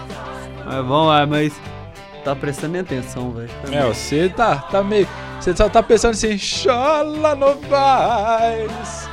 Mas 0.64 0.74
vamos 0.76 1.08
lá, 1.08 1.26
mas 1.26 1.52
tá 2.24 2.34
prestando 2.34 2.78
atenção, 2.78 3.30
velho. 3.32 3.50
É, 3.70 3.82
você 3.86 4.28
tá, 4.30 4.56
tá 4.56 4.82
meio. 4.82 5.06
Você 5.40 5.54
só 5.54 5.68
tá 5.68 5.82
pensando 5.82 6.12
assim, 6.12 6.38
chola 6.38 7.34
Novaes, 7.34 9.08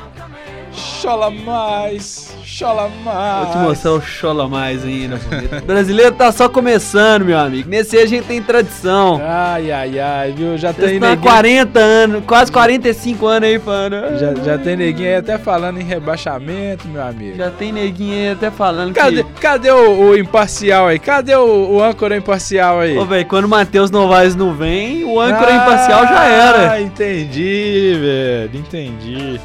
chola 0.73 1.29
mais, 1.29 2.35
chola 2.43 2.89
mais. 3.03 3.47
Vou 3.47 3.51
te 3.51 3.57
mostrar 3.59 3.91
o 3.91 4.01
chola 4.01 4.47
mais 4.47 4.83
ainda. 4.83 5.19
O 5.61 5.65
brasileiro 5.65 6.13
tá 6.13 6.31
só 6.31 6.47
começando, 6.47 7.25
meu 7.25 7.37
amigo. 7.37 7.69
Nesse 7.69 7.97
aí 7.97 8.03
a 8.03 8.05
gente 8.05 8.25
tem 8.25 8.41
tradição. 8.41 9.21
Ai, 9.23 9.71
ai, 9.71 9.99
ai, 9.99 10.31
viu? 10.31 10.57
Já 10.57 10.71
Vocês 10.71 10.91
tem 10.91 10.97
há 10.97 11.11
neguinho. 11.11 11.21
40 11.21 11.79
anos, 11.79 12.23
quase 12.25 12.51
45 12.51 13.25
anos 13.25 13.49
aí 13.49 13.59
falando. 13.59 14.19
Já, 14.19 14.33
já 14.35 14.57
tem 14.57 14.75
neguinho 14.75 15.09
aí 15.09 15.15
até 15.15 15.37
falando 15.37 15.79
em 15.79 15.83
rebaixamento, 15.83 16.87
meu 16.87 17.03
amigo. 17.03 17.35
Já 17.37 17.49
tem 17.49 17.71
neguinho 17.71 18.13
aí 18.13 18.29
até 18.31 18.51
falando 18.51 18.93
Cadê, 18.93 19.23
que... 19.23 19.31
cadê 19.39 19.71
o, 19.71 20.09
o 20.09 20.17
imparcial 20.17 20.87
aí? 20.87 20.99
Cadê 20.99 21.35
o, 21.35 21.71
o 21.71 21.83
âncora 21.83 22.15
imparcial 22.15 22.79
aí? 22.79 22.97
Ô, 22.97 23.05
velho, 23.05 23.25
quando 23.25 23.45
o 23.45 23.49
Matheus 23.49 23.91
Novaes 23.91 24.35
não 24.35 24.53
vem, 24.53 25.03
o 25.03 25.19
âncora 25.19 25.53
imparcial 25.53 26.07
já 26.07 26.25
era. 26.25 26.71
Ah, 26.71 26.81
entendi, 26.81 27.97
velho. 27.99 28.59
Entendi. 28.59 29.39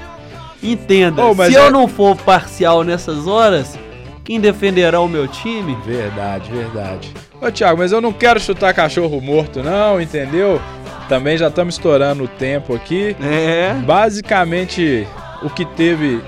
Entenda, 0.62 1.22
mas 1.34 1.52
se 1.52 1.58
é- 1.58 1.66
eu 1.66 1.70
não 1.70 1.86
for 1.86 2.16
parcial 2.16 2.82
nessas 2.82 3.26
horas, 3.26 3.78
quem 4.24 4.40
defenderá 4.40 5.00
o 5.00 5.08
meu 5.08 5.28
time? 5.28 5.76
Verdade, 5.84 6.50
verdade. 6.50 7.12
Ô, 7.40 7.50
Thiago, 7.50 7.78
mas 7.78 7.92
eu 7.92 8.00
não 8.00 8.12
quero 8.12 8.40
chutar 8.40 8.74
cachorro 8.74 9.20
morto, 9.20 9.62
não, 9.62 10.00
entendeu? 10.00 10.60
Também 11.08 11.36
já 11.36 11.48
estamos 11.48 11.74
estourando 11.76 12.24
o 12.24 12.28
tempo 12.28 12.74
aqui. 12.74 13.14
É. 13.22 13.74
Basicamente, 13.84 15.06
o 15.42 15.48
que 15.50 15.64
teve 15.64 16.20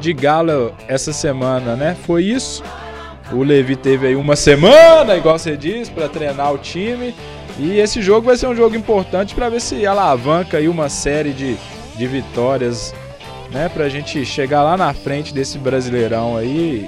de 0.00 0.12
galo 0.14 0.72
essa 0.88 1.12
semana, 1.12 1.76
né? 1.76 1.96
Foi 2.06 2.24
isso. 2.24 2.62
O 3.32 3.42
Levi 3.42 3.76
teve 3.76 4.06
aí 4.06 4.16
uma 4.16 4.36
semana, 4.36 5.16
igual 5.16 5.38
você 5.38 5.56
diz, 5.56 5.88
para 5.88 6.08
treinar 6.08 6.52
o 6.52 6.58
time. 6.58 7.14
E 7.58 7.78
esse 7.78 8.00
jogo 8.00 8.26
vai 8.26 8.36
ser 8.36 8.46
um 8.46 8.54
jogo 8.56 8.74
importante 8.76 9.34
para 9.34 9.48
ver 9.48 9.60
se 9.60 9.86
alavanca 9.86 10.56
aí 10.58 10.68
uma 10.68 10.88
série 10.88 11.32
de, 11.32 11.56
de 11.96 12.06
vitórias, 12.06 12.94
né? 13.54 13.70
Pra 13.72 13.88
gente 13.88 14.24
chegar 14.26 14.62
lá 14.62 14.76
na 14.76 14.92
frente 14.92 15.32
desse 15.32 15.56
brasileirão 15.56 16.36
aí, 16.36 16.86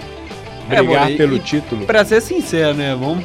É, 0.69 0.77
brigar 0.83 1.03
mano, 1.03 1.13
e- 1.13 1.17
pelo 1.17 1.37
e 1.37 1.39
título. 1.39 1.87
Pra 1.87 2.05
ser 2.05 2.21
sincero, 2.21 2.75
né? 2.75 2.95
Vamos. 2.99 3.25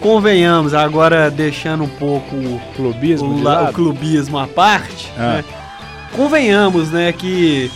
Convenhamos, 0.00 0.74
agora 0.74 1.30
deixando 1.30 1.84
um 1.84 1.88
pouco 1.88 2.34
o, 2.36 2.60
Clubismo 2.76 3.42
la- 3.42 3.60
lado. 3.60 3.70
o 3.70 3.72
clubismo 3.72 4.38
à 4.38 4.46
parte, 4.46 5.10
Ah. 5.16 5.36
né? 5.36 5.44
Convenhamos, 6.12 6.90
né, 6.90 7.10
que 7.12 7.70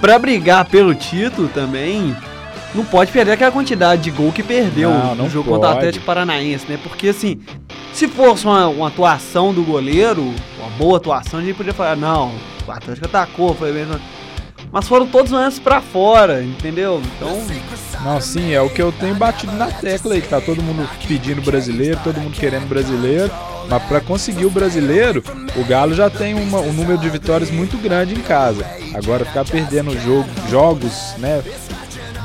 pra 0.00 0.18
brigar 0.18 0.64
pelo 0.66 0.94
título 0.94 1.48
também 1.48 2.16
não 2.74 2.84
pode 2.84 3.10
perder 3.10 3.32
aquela 3.32 3.50
quantidade 3.50 4.02
de 4.02 4.10
gol 4.10 4.30
que 4.30 4.42
perdeu 4.42 4.90
Não, 4.90 5.08
no 5.10 5.14
não 5.24 5.30
jogo 5.30 5.50
contra 5.50 5.58
o 5.68 5.72
pode. 5.72 5.78
Atlético 5.78 6.04
Paranaense, 6.06 6.66
né? 6.68 6.78
Porque 6.82 7.08
assim, 7.08 7.40
se 7.92 8.06
fosse 8.06 8.46
uma, 8.46 8.68
uma 8.68 8.88
atuação 8.88 9.52
do 9.52 9.62
goleiro, 9.64 10.22
uma 10.60 10.70
boa 10.78 10.96
atuação, 10.98 11.40
a 11.40 11.42
gente 11.42 11.54
poderia 11.56 11.74
falar, 11.74 11.96
não, 11.96 12.32
o 12.66 12.70
Atlético 12.70 13.06
atacou, 13.06 13.52
foi 13.54 13.72
bem. 13.72 13.86
Mas 14.70 14.86
foram 14.86 15.06
todos 15.06 15.30
lances 15.32 15.58
pra 15.58 15.80
fora, 15.80 16.42
entendeu? 16.42 17.00
Então, 17.16 17.42
Não, 18.04 18.20
sim, 18.20 18.52
é 18.52 18.60
o 18.60 18.68
que 18.70 18.80
eu 18.82 18.92
tenho 18.92 19.14
batido 19.14 19.52
na 19.52 19.66
tecla 19.70 20.14
aí, 20.14 20.20
que 20.22 20.28
tá 20.28 20.40
todo 20.40 20.62
mundo 20.62 20.88
pedindo 21.06 21.40
brasileiro, 21.42 21.98
todo 22.04 22.20
mundo 22.20 22.34
querendo 22.38 22.68
brasileiro. 22.68 23.30
Mas 23.68 23.82
pra 23.84 24.00
conseguir 24.00 24.46
o 24.46 24.50
brasileiro, 24.50 25.22
o 25.56 25.64
Galo 25.64 25.94
já 25.94 26.08
tem 26.08 26.32
uma- 26.34 26.60
um 26.60 26.72
número 26.72 26.96
de 26.98 27.08
vitórias 27.10 27.50
muito 27.50 27.76
grande 27.76 28.14
em 28.14 28.20
casa. 28.22 28.64
Agora 28.94 29.24
ficar 29.24 29.44
perdendo 29.44 29.98
jogo, 30.00 30.28
jogos, 30.48 31.14
né? 31.18 31.42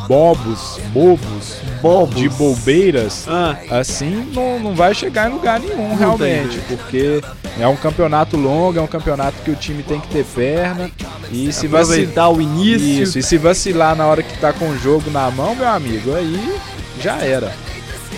Bobos, 0.08 0.80
bobos, 0.94 1.56
Bobos. 1.82 2.16
de 2.16 2.30
bobeiras, 2.30 3.26
Ah. 3.28 3.56
assim 3.80 4.28
não, 4.34 4.60
não 4.60 4.76
vai 4.76 4.94
chegar 4.94 5.30
em 5.30 5.34
lugar 5.34 5.60
nenhum, 5.60 5.90
Não 5.90 5.96
realmente. 5.96 6.60
tem 6.68 6.78
Porque 6.78 7.22
é 7.60 7.68
um 7.68 7.76
campeonato 7.76 8.36
longo, 8.38 8.78
é 8.78 8.82
um 8.82 8.88
campeonato 8.88 9.38
que 9.44 9.52
o 9.52 9.56
time 9.56 9.82
tem 9.84 10.00
que 10.00 10.08
ter 10.08 10.26
perna. 10.26 10.90
E 11.32 11.52
se 11.54 11.68
vacilar. 11.68 12.32
o 12.32 12.42
início. 12.42 13.04
Isso, 13.04 13.20
e 13.20 13.24
se 13.24 13.38
vacilar 13.38 13.96
na 13.96 14.06
hora 14.06 14.22
que 14.22 14.38
tá 14.40 14.52
com 14.54 14.70
o 14.70 14.78
jogo 14.78 15.10
na 15.10 15.30
mão, 15.32 15.56
meu 15.56 15.68
amigo, 15.68 16.14
aí 16.16 16.56
já 17.02 17.18
era. 17.18 17.52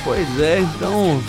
Pois 0.04 0.40
é, 0.40 0.60
então. 0.60 1.22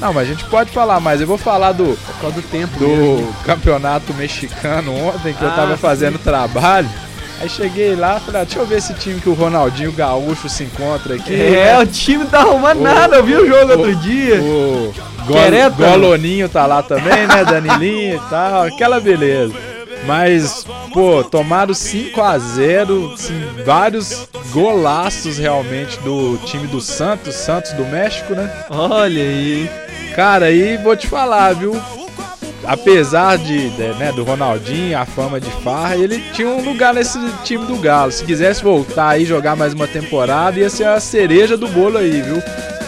Não, 0.00 0.12
mas 0.12 0.28
a 0.28 0.32
gente 0.32 0.44
pode 0.50 0.70
falar 0.70 1.00
mais. 1.00 1.20
Eu 1.22 1.26
vou 1.26 1.38
falar 1.38 1.72
do, 1.72 1.96
Por 1.96 2.20
causa 2.20 2.36
do 2.36 2.42
tempo. 2.42 2.78
do 2.78 2.86
mesmo. 2.86 3.34
campeonato 3.44 4.12
mexicano 4.14 4.92
ontem, 4.94 5.32
que 5.32 5.42
eu 5.42 5.48
Ah, 5.48 5.52
tava 5.56 5.72
sim. 5.74 5.80
fazendo 5.80 6.18
trabalho. 6.18 6.88
Aí 7.40 7.48
cheguei 7.50 7.94
lá, 7.94 8.18
falei, 8.18 8.40
ah, 8.40 8.44
deixa 8.44 8.58
eu 8.60 8.66
ver 8.66 8.78
esse 8.78 8.94
time 8.94 9.20
que 9.20 9.28
o 9.28 9.34
Ronaldinho 9.34 9.92
Gaúcho 9.92 10.48
se 10.48 10.64
encontra 10.64 11.14
aqui. 11.16 11.34
É, 11.34 11.74
né? 11.74 11.78
o 11.78 11.86
time 11.86 12.24
não 12.24 12.30
tá 12.30 12.40
arrumando 12.40 12.80
O- 12.80 12.82
nada, 12.82 13.16
eu 13.16 13.24
vi 13.24 13.34
o 13.34 13.46
jogo 13.46 13.72
o- 13.72 13.78
outro 13.78 13.94
dia. 13.96 14.40
O. 14.40 14.94
Gol, 15.26 15.36
Goloninho 15.76 16.48
tá 16.48 16.66
lá 16.66 16.82
também, 16.82 17.26
né? 17.26 17.44
Danilinho 17.44 18.16
e 18.16 18.20
tal, 18.30 18.62
aquela 18.62 19.00
beleza. 19.00 19.52
Mas 20.06 20.64
pô, 20.92 21.24
tomaram 21.24 21.74
5 21.74 22.22
a 22.22 22.38
0 22.38 23.12
assim, 23.14 23.42
vários 23.64 24.28
golaços 24.52 25.36
realmente 25.36 25.98
do 26.00 26.38
time 26.44 26.66
do 26.68 26.80
Santos, 26.80 27.34
Santos 27.34 27.72
do 27.72 27.84
México, 27.84 28.34
né? 28.34 28.48
Olha 28.70 29.20
aí. 29.22 29.68
Cara, 30.14 30.46
aí 30.46 30.76
vou 30.78 30.96
te 30.96 31.08
falar, 31.08 31.54
viu? 31.54 31.78
Apesar 32.66 33.38
de, 33.38 33.70
de, 33.70 33.88
né, 33.94 34.12
do 34.12 34.24
Ronaldinho, 34.24 34.98
a 34.98 35.06
fama 35.06 35.40
de 35.40 35.50
farra, 35.62 35.96
ele 35.96 36.20
tinha 36.32 36.48
um 36.48 36.64
lugar 36.64 36.92
nesse 36.92 37.18
time 37.44 37.64
do 37.64 37.76
Galo. 37.76 38.10
Se 38.10 38.24
quisesse 38.24 38.62
voltar 38.62 39.10
aí 39.10 39.24
jogar 39.24 39.54
mais 39.54 39.72
uma 39.72 39.86
temporada, 39.86 40.58
ia 40.58 40.68
ser 40.68 40.86
a 40.86 40.98
cereja 40.98 41.56
do 41.56 41.68
bolo 41.68 41.98
aí, 41.98 42.20
viu? 42.20 42.42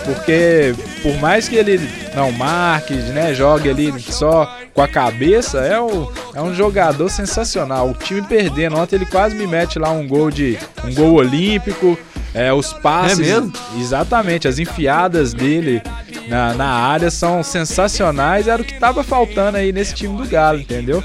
Porque 0.05 0.75
por 1.03 1.15
mais 1.21 1.49
que 1.49 1.55
ele 1.55 1.81
não 2.15 2.33
marque, 2.33 2.95
né, 2.95 3.33
jogue 3.35 3.69
ali 3.69 3.95
só 4.01 4.53
com 4.75 4.83
a 4.83 4.89
cabeça, 4.89 5.59
é, 5.59 5.79
o, 5.79 6.11
é 6.35 6.43
um 6.43 6.55
jogador 6.55 7.09
sensacional. 7.09 7.91
O 7.91 7.95
time 7.95 8.23
perdendo, 8.23 8.77
ontem 8.77 8.97
ele 8.97 9.07
quase 9.07 9.37
me 9.37 9.47
mete 9.47 9.79
lá 9.79 9.91
um 9.91 10.07
gol 10.07 10.31
de 10.31 10.59
um 10.85 10.95
gol 10.95 11.15
olímpico, 11.15 11.99
é, 12.39 12.53
os 12.53 12.73
passes, 12.73 13.19
É 13.19 13.23
mesmo? 13.23 13.53
exatamente, 13.77 14.47
as 14.47 14.59
enfiadas 14.59 15.35
dele 15.35 15.83
na, 16.29 16.55
na 16.55 16.69
área 16.69 17.11
são 17.11 17.43
sensacionais, 17.43 18.47
era 18.47 18.63
o 18.63 18.65
que 18.65 18.79
tava 18.79 19.03
faltando 19.03 19.57
aí 19.59 19.73
nesse 19.73 19.95
time 19.95 20.17
do 20.17 20.29
Galo, 20.29 20.61
entendeu? 20.61 21.03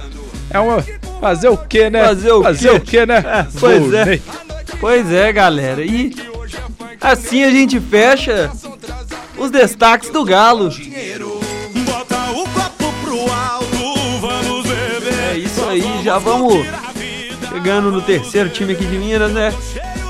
É 0.50 0.60
uma 0.60 0.84
fazer 1.20 1.48
o 1.48 1.58
quê, 1.58 1.90
né? 1.90 2.04
Fazer 2.06 2.32
o 2.32 2.44
fazer 2.44 2.70
quê? 2.70 2.76
o 2.76 2.82
quê, 2.82 3.06
né? 3.06 3.18
É, 3.26 3.48
pois 3.60 3.94
é. 3.94 4.04
Volney. 4.04 4.22
Pois 4.80 5.12
é, 5.12 5.34
galera. 5.34 5.84
E 5.84 6.14
assim 7.02 7.44
a 7.44 7.50
gente 7.50 7.80
fecha 7.80 8.52
os 9.38 9.50
destaques 9.50 10.10
do 10.10 10.24
Galo. 10.24 10.70
É 15.32 15.38
isso 15.38 15.64
aí, 15.66 16.04
já 16.04 16.18
vamos 16.18 16.66
chegando 17.50 17.92
no 17.92 18.02
terceiro 18.02 18.50
time 18.50 18.74
aqui 18.74 18.86
de 18.86 18.98
Minas, 18.98 19.32
né? 19.32 19.54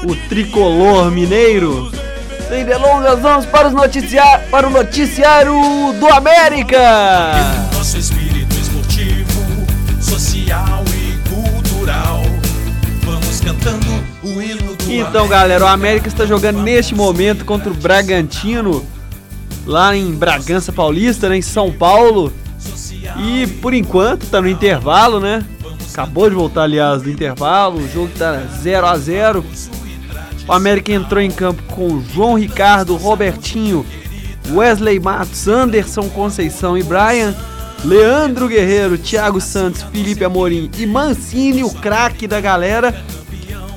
O 0.05 0.15
tricolor 0.27 1.09
mineiro. 1.09 1.91
Sem 2.49 2.65
delongas, 2.65 3.19
vamos 3.19 3.45
para, 3.45 3.69
os 3.69 3.73
noticia 3.73 4.39
para 4.51 4.67
o 4.67 4.69
noticiário 4.69 5.53
do 5.99 6.07
América. 6.07 7.31
Nosso 7.73 7.97
espírito 7.97 8.53
esportivo, 8.55 9.41
social 10.01 10.83
e 10.93 11.29
cultural. 11.29 12.21
Vamos 13.03 13.39
cantando 13.39 13.85
o 14.23 14.41
hino 14.41 14.75
do 14.75 14.91
Então, 14.91 15.27
galera, 15.27 15.63
o 15.63 15.67
América 15.67 16.09
está 16.09 16.25
jogando 16.25 16.61
neste 16.61 16.93
momento 16.93 17.45
contra 17.45 17.71
o 17.71 17.73
Bragantino, 17.73 18.85
lá 19.65 19.95
em 19.95 20.11
Bragança 20.11 20.71
Paulista, 20.73 21.29
né, 21.29 21.37
em 21.37 21.41
São 21.41 21.71
Paulo. 21.71 22.31
E 23.17 23.47
por 23.61 23.73
enquanto 23.73 24.25
tá 24.27 24.41
no 24.41 24.49
intervalo, 24.49 25.19
né? 25.19 25.43
Acabou 25.91 26.29
de 26.29 26.35
voltar, 26.35 26.63
aliás, 26.63 27.03
do 27.03 27.09
intervalo. 27.09 27.79
O 27.79 27.87
jogo 27.87 28.09
tá 28.17 28.41
0 28.61 28.87
a 28.87 28.97
0 28.97 29.45
O 30.47 30.53
América 30.53 30.91
entrou 30.91 31.21
em 31.21 31.31
campo 31.31 31.63
com 31.73 32.01
João 32.01 32.37
Ricardo, 32.37 32.95
Robertinho, 32.95 33.85
Wesley 34.51 34.99
Matos, 34.99 35.47
Anderson 35.47 36.09
Conceição 36.09 36.77
e 36.77 36.83
Brian. 36.83 37.33
Leandro 37.85 38.47
Guerreiro, 38.47 38.97
Thiago 38.97 39.41
Santos, 39.41 39.81
Felipe 39.83 40.23
Amorim 40.23 40.69
e 40.77 40.85
Mancini, 40.85 41.63
o 41.63 41.69
craque 41.69 42.27
da 42.27 42.39
galera. 42.39 42.93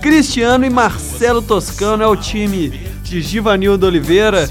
Cristiano 0.01 0.65
e 0.65 0.71
Marcelo 0.71 1.43
Toscano 1.43 2.05
é 2.05 2.07
o 2.07 2.15
time 2.15 2.69
de 3.03 3.21
Givanildo 3.21 3.87
Oliveira 3.87 4.49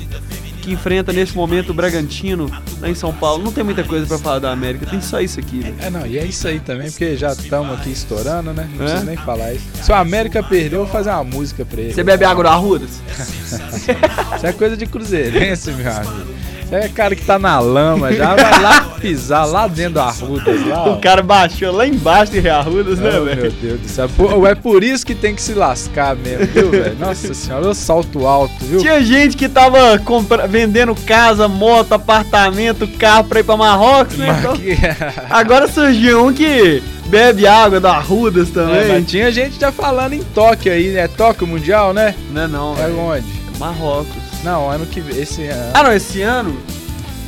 que 0.65 0.73
enfrenta 0.73 1.13
neste 1.13 1.36
momento 1.36 1.69
o 1.69 1.73
Bragantino 1.73 2.49
lá 2.82 2.89
em 2.89 2.95
São 2.95 3.13
Paulo. 3.13 3.43
Não 3.43 3.51
tem 3.51 3.63
muita 3.63 3.84
coisa 3.84 4.06
pra 4.06 4.17
falar 4.17 4.39
da 4.39 4.51
América, 4.51 4.86
tem 4.86 4.99
só 4.99 5.21
isso 5.21 5.39
aqui. 5.39 5.73
É, 5.80 5.89
não, 5.89 6.06
e 6.08 6.17
é 6.17 6.25
isso 6.25 6.47
aí 6.47 6.60
também, 6.60 6.89
porque 6.89 7.15
já 7.15 7.32
estamos 7.32 7.80
aqui 7.80 7.91
estourando, 7.91 8.51
né? 8.54 8.67
Não 8.75 8.84
É? 8.84 8.88
preciso 8.89 9.06
nem 9.06 9.17
falar 9.17 9.54
isso. 9.54 9.63
Se 9.82 9.91
o 9.91 9.95
América 9.95 10.41
perdeu, 10.41 10.80
eu 10.80 10.86
vou 10.86 10.91
fazer 10.93 11.12
uma 11.12 11.23
música 11.23 11.63
pra 11.63 11.80
ele. 11.82 11.93
Você 11.93 12.04
bebe 12.04 12.25
água 12.25 12.43
da 12.43 12.51
Arrudas? 12.51 12.89
Isso 14.36 14.45
é 14.45 14.51
coisa 14.54 14.75
de 14.75 14.86
cruzeirense, 14.86 15.71
meu 15.73 15.91
amigo. 15.91 16.25
É 16.71 16.88
cara 16.88 17.15
que 17.15 17.23
tá 17.23 17.38
na 17.38 17.60
lama 17.60 18.12
já, 18.12 18.36
vai 18.36 18.62
lá 18.62 18.82
pisar 18.99 19.45
lá 19.45 19.67
dentro 19.67 19.93
do 19.93 19.99
Arrudas 20.01 20.65
lá. 20.67 20.89
O 20.93 20.99
cara 20.99 21.21
baixou 21.21 21.71
lá 21.71 21.86
embaixo 21.88 22.32
de 22.34 22.49
Arrudas, 22.49 22.97
né, 22.99 23.10
Oh, 23.12 23.23
meu 23.23 23.36
velho? 23.36 23.51
Deus 23.62 23.80
do 23.82 23.88
céu. 23.88 24.10
Pô, 24.17 24.45
é 24.47 24.56
por 24.56 24.84
isso 24.84 25.06
que 25.06 25.13
tem 25.13 25.36
que 25.36 25.41
se 25.41 25.54
lascar 25.54 26.15
mesmo, 26.15 26.45
viu, 26.47 26.71
velho? 26.71 26.97
Nossa 26.99 27.34
senhora, 27.34 27.65
eu 27.65 27.73
salto 27.75 28.25
alto, 28.25 28.54
viu? 28.62 28.80
Tinha 28.80 29.01
gente 29.04 29.38
que 29.38 29.47
tava 29.47 29.99
compra- 29.99 30.47
vendendo 30.47 30.95
casa, 30.95 31.47
moto, 31.47 31.93
apartamento, 31.93 32.88
carro 32.97 33.25
pra 33.25 33.39
ir 33.39 33.43
pra 33.43 33.56
Marrocos, 33.58 34.17
né? 34.17 34.36
Então, 34.39 34.54
agora 35.30 35.67
surgiu 35.67 36.25
um 36.25 36.34
que 36.34 36.82
bebe 37.08 37.45
água 37.45 37.80
da 37.80 37.91
Arrudas 37.91 38.49
É, 38.49 38.51
também. 38.54 38.88
mas 38.88 39.06
tinha 39.06 39.32
gente 39.32 39.60
já 39.60 39.71
falando 39.71 40.13
em 40.13 40.23
Tóquio 40.23 40.71
aí, 40.73 40.89
né? 40.89 41.08
Tóquio 41.08 41.45
Mundial, 41.45 41.93
né? 41.93 42.15
Não 42.34 42.41
é 42.41 42.47
não, 42.47 42.73
É 42.73 42.88
velho. 42.88 42.99
onde? 42.99 43.25
Marrocos. 43.60 44.24
Não, 44.45 44.69
ano 44.69 44.86
que 44.86 45.01
vem. 45.01 45.19
Esse 45.21 45.43
ano. 45.47 45.71
Ah, 45.73 45.84
não, 45.84 45.91
esse 45.91 46.21
ano? 46.21 46.58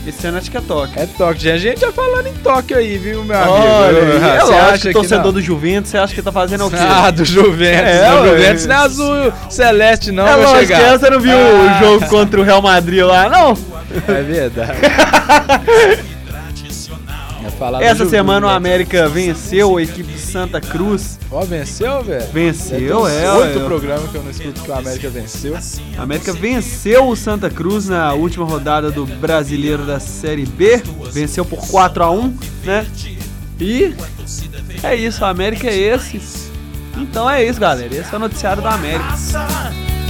Esse 0.06 0.26
ano 0.26 0.38
acho 0.38 0.50
que 0.50 0.56
é 0.56 0.62
Tóquio. 0.62 0.94
É 1.02 1.06
Tóquio. 1.06 1.36
Tinha 1.42 1.58
gente 1.60 1.82
já 1.82 1.92
falando 1.92 2.28
em 2.28 2.34
Tóquio 2.36 2.78
aí, 2.78 2.98
viu, 2.98 3.26
meu 3.26 3.38
amigo? 3.38 3.52
Olha, 3.58 4.40
você 4.46 4.54
acha 4.54 4.88
que 4.88 4.94
torcedor 4.94 5.26
não? 5.26 5.34
do 5.34 5.42
Juventus, 5.42 5.92
você 5.92 5.98
acha 5.98 6.16
que 6.16 6.22
tá 6.22 6.32
fazendo 6.32 6.66
o 6.66 6.70
quê? 6.70 6.78
Ah, 6.80 7.12
do 7.12 7.26
Juventus. 7.26 7.86
É, 7.90 8.10
do. 8.10 8.28
Juventus 8.30 8.66
não 8.68 8.76
é 8.76 8.78
azul 8.80 9.34
celeste, 9.50 10.12
não, 10.14 10.26
é 10.26 10.36
lógico 10.36 10.60
chegar. 10.60 10.94
que 10.94 11.00
você 11.00 11.10
não 11.10 11.20
viu 11.20 11.36
Ah. 11.38 11.80
o 11.82 11.84
jogo 11.86 12.08
contra 12.08 12.40
o 12.40 12.44
Real 12.44 12.62
Madrid 12.62 13.04
lá, 13.04 13.28
não? 13.28 13.58
É 14.08 14.22
verdade. 14.22 14.72
Falar 17.58 17.82
Essa 17.82 18.06
semana 18.08 18.46
o 18.46 18.50
né? 18.50 18.56
América 18.56 19.10
venceu 19.10 19.78
a 19.78 19.82
equipe 19.82 20.12
de 20.12 20.20
Santa 20.20 20.62
Cruz. 20.62 21.18
Ó, 21.32 21.42
venceu, 21.42 22.04
velho? 22.04 22.28
Venceu, 22.32 23.08
é, 23.08 23.34
Oito 23.34 23.60
ué. 23.60 23.66
programas 23.66 24.12
que 24.12 24.16
eu 24.16 24.24
não 24.24 24.30
escuto 24.30 24.62
que 24.62 24.70
o 24.70 24.74
América 24.74 25.10
venceu. 25.10 25.58
A 25.98 26.04
América 26.04 26.34
venceu 26.34 27.08
o 27.08 27.16
Santa 27.16 27.50
Cruz 27.50 27.88
na 27.90 28.14
última 28.14 28.46
rodada 28.46 28.92
do 28.92 29.06
Brasileiro 29.06 29.86
da 29.86 30.00
Série 30.00 30.46
B. 30.46 30.84
Venceu 31.12 31.44
por 31.44 31.68
4 31.68 32.04
a 32.04 32.12
1 32.12 32.38
né? 32.64 32.86
E 33.60 33.96
é 34.84 34.96
isso, 34.96 35.26
a 35.26 35.30
América 35.30 35.68
é 35.68 35.76
esse. 35.76 36.22
Então 36.96 37.30
é 37.30 37.44
isso, 37.44 37.60
galera. 37.60 37.94
Esse 37.94 38.14
é 38.14 38.18
o 38.18 38.20
noticiário 38.20 38.62
da 38.62 38.74
América. 38.74 39.16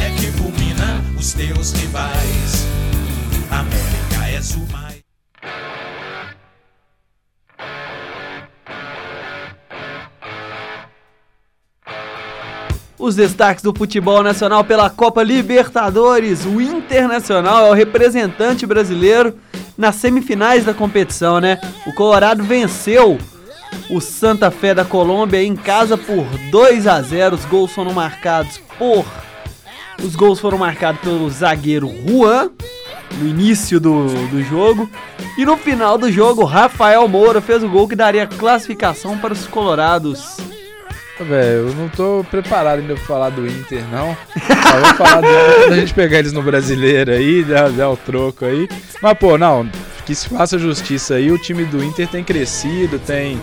É 0.01 0.09
que 0.19 0.27
fulmina 0.31 1.01
os 1.17 1.33
teus 1.33 1.71
rivais. 1.71 2.67
América 3.49 4.25
és 4.29 4.55
o 4.55 4.67
Os 13.07 13.15
destaques 13.15 13.63
do 13.63 13.73
futebol 13.73 14.21
nacional 14.21 14.65
pela 14.65 14.89
Copa 14.89 15.23
Libertadores. 15.23 16.43
O 16.43 16.59
Internacional 16.59 17.67
é 17.67 17.69
o 17.69 17.73
representante 17.73 18.65
brasileiro 18.65 19.33
nas 19.77 19.95
semifinais 19.95 20.65
da 20.65 20.73
competição, 20.73 21.39
né? 21.39 21.57
O 21.85 21.93
Colorado 21.93 22.43
venceu 22.43 23.17
o 23.89 24.01
Santa 24.01 24.51
Fé 24.51 24.75
da 24.75 24.83
Colômbia 24.83 25.41
em 25.41 25.55
casa 25.55 25.97
por 25.97 26.25
2 26.51 26.85
a 26.85 27.01
0. 27.01 27.35
Os 27.35 27.45
gols 27.45 27.71
foram 27.71 27.93
marcados 27.93 28.59
por 28.77 29.05
os 30.03 30.13
gols 30.13 30.41
foram 30.41 30.57
marcados 30.57 30.99
pelo 30.99 31.29
zagueiro 31.29 31.89
Juan 32.05 32.51
no 33.19 33.25
início 33.25 33.79
do, 33.79 34.07
do 34.27 34.43
jogo. 34.43 34.89
E 35.37 35.45
no 35.45 35.55
final 35.55 35.97
do 35.97 36.11
jogo, 36.11 36.43
Rafael 36.43 37.07
Moura 37.07 37.39
fez 37.39 37.63
o 37.63 37.69
gol 37.69 37.87
que 37.87 37.95
daria 37.95 38.27
classificação 38.27 39.17
para 39.17 39.31
os 39.31 39.47
colorados. 39.47 40.45
Velho, 41.19 41.69
eu 41.69 41.75
não 41.75 41.89
tô 41.89 42.23
preparado 42.29 42.79
ainda 42.79 42.93
pra 42.95 43.03
falar 43.05 43.29
do 43.31 43.47
Inter, 43.47 43.83
não. 43.91 44.15
Só 44.35 44.77
vou 44.79 44.93
falar 44.95 45.21
do 45.21 45.27
quando 45.63 45.73
a 45.73 45.79
gente 45.79 45.93
pegar 45.93 46.19
eles 46.19 46.31
no 46.31 46.43
brasileiro 46.43 47.11
aí, 47.11 47.43
dar, 47.43 47.69
dar 47.71 47.89
o 47.89 47.97
troco 47.97 48.45
aí. 48.45 48.69
Mas, 49.01 49.17
pô, 49.17 49.35
não, 49.37 49.67
que 50.05 50.13
se 50.13 50.29
faça 50.29 50.59
justiça 50.59 51.15
aí, 51.15 51.31
o 51.31 51.37
time 51.39 51.65
do 51.65 51.83
Inter 51.83 52.07
tem 52.07 52.23
crescido, 52.23 52.99
tem. 52.99 53.39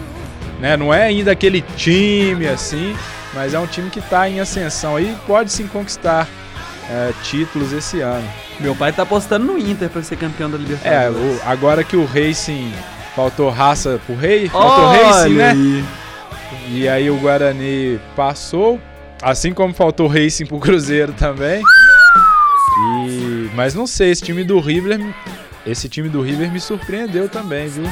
Né, 0.61 0.77
não 0.77 0.95
é 0.95 1.03
ainda 1.03 1.33
aquele 1.33 1.61
time 1.77 2.47
assim, 2.47 2.97
mas 3.35 3.53
é 3.55 3.59
um 3.59 3.67
time 3.67 3.91
que 3.91 4.01
tá 4.01 4.29
em 4.29 4.39
ascensão 4.39 4.95
aí 4.97 5.15
pode 5.27 5.51
sim 5.53 5.67
conquistar 5.67 6.29
é, 6.89 7.13
títulos 7.25 7.73
esse 7.73 8.01
ano. 8.01 8.25
Meu 8.61 8.75
pai 8.77 8.93
tá 8.93 9.03
apostando 9.03 9.45
no 9.45 9.59
Inter 9.59 9.89
pra 9.91 10.01
ser 10.01 10.17
campeão 10.17 10.49
da 10.49 10.57
É, 10.57 10.61
Libertadores. 10.61 11.17
o- 11.19 11.41
agora 11.45 11.83
que 11.83 11.97
o 11.97 12.05
Racing 12.07 12.73
faltou 13.17 13.51
raça 13.51 14.01
pro 14.07 14.15
Rei, 14.17 14.49
faltou 14.49 14.87
Racing, 14.93 15.35
né? 15.35 15.51
aí. 15.51 15.85
E 16.71 16.89
aí 16.89 17.11
o 17.11 17.19
Guarani 17.19 18.01
passou, 18.17 18.81
assim 19.23 19.53
como 19.53 19.75
faltou 19.75 20.07
Racing 20.07 20.47
pro 20.47 20.59
Cruzeiro 20.59 21.13
também. 21.13 21.63
E 22.97 23.51
mas 23.55 23.75
não 23.75 23.87
sei, 23.87 24.11
esse 24.11 24.23
time 24.23 24.43
do 24.43 24.59
River, 24.59 25.01
esse 25.65 25.89
time 25.89 26.09
do 26.09 26.21
River 26.21 26.51
me 26.51 26.61
surpreendeu 26.61 27.29
também, 27.29 27.69
viu? 27.69 27.85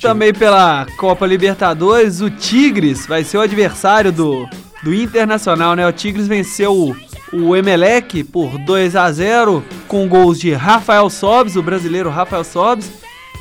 Também 0.00 0.32
pela 0.32 0.86
Copa 0.98 1.26
Libertadores, 1.26 2.20
o 2.20 2.30
Tigres 2.30 3.06
vai 3.06 3.24
ser 3.24 3.38
o 3.38 3.40
adversário 3.40 4.12
do, 4.12 4.46
do 4.82 4.94
Internacional, 4.94 5.74
né? 5.74 5.86
O 5.88 5.92
Tigres 5.92 6.28
venceu 6.28 6.72
o, 6.74 6.96
o 7.32 7.56
Emelec 7.56 8.22
por 8.22 8.58
2 8.58 8.94
a 8.96 9.10
0 9.10 9.64
com 9.88 10.06
gols 10.06 10.38
de 10.38 10.52
Rafael 10.52 11.08
Sobes, 11.08 11.56
o 11.56 11.62
brasileiro 11.62 12.10
Rafael 12.10 12.44
Sobes, 12.44 12.92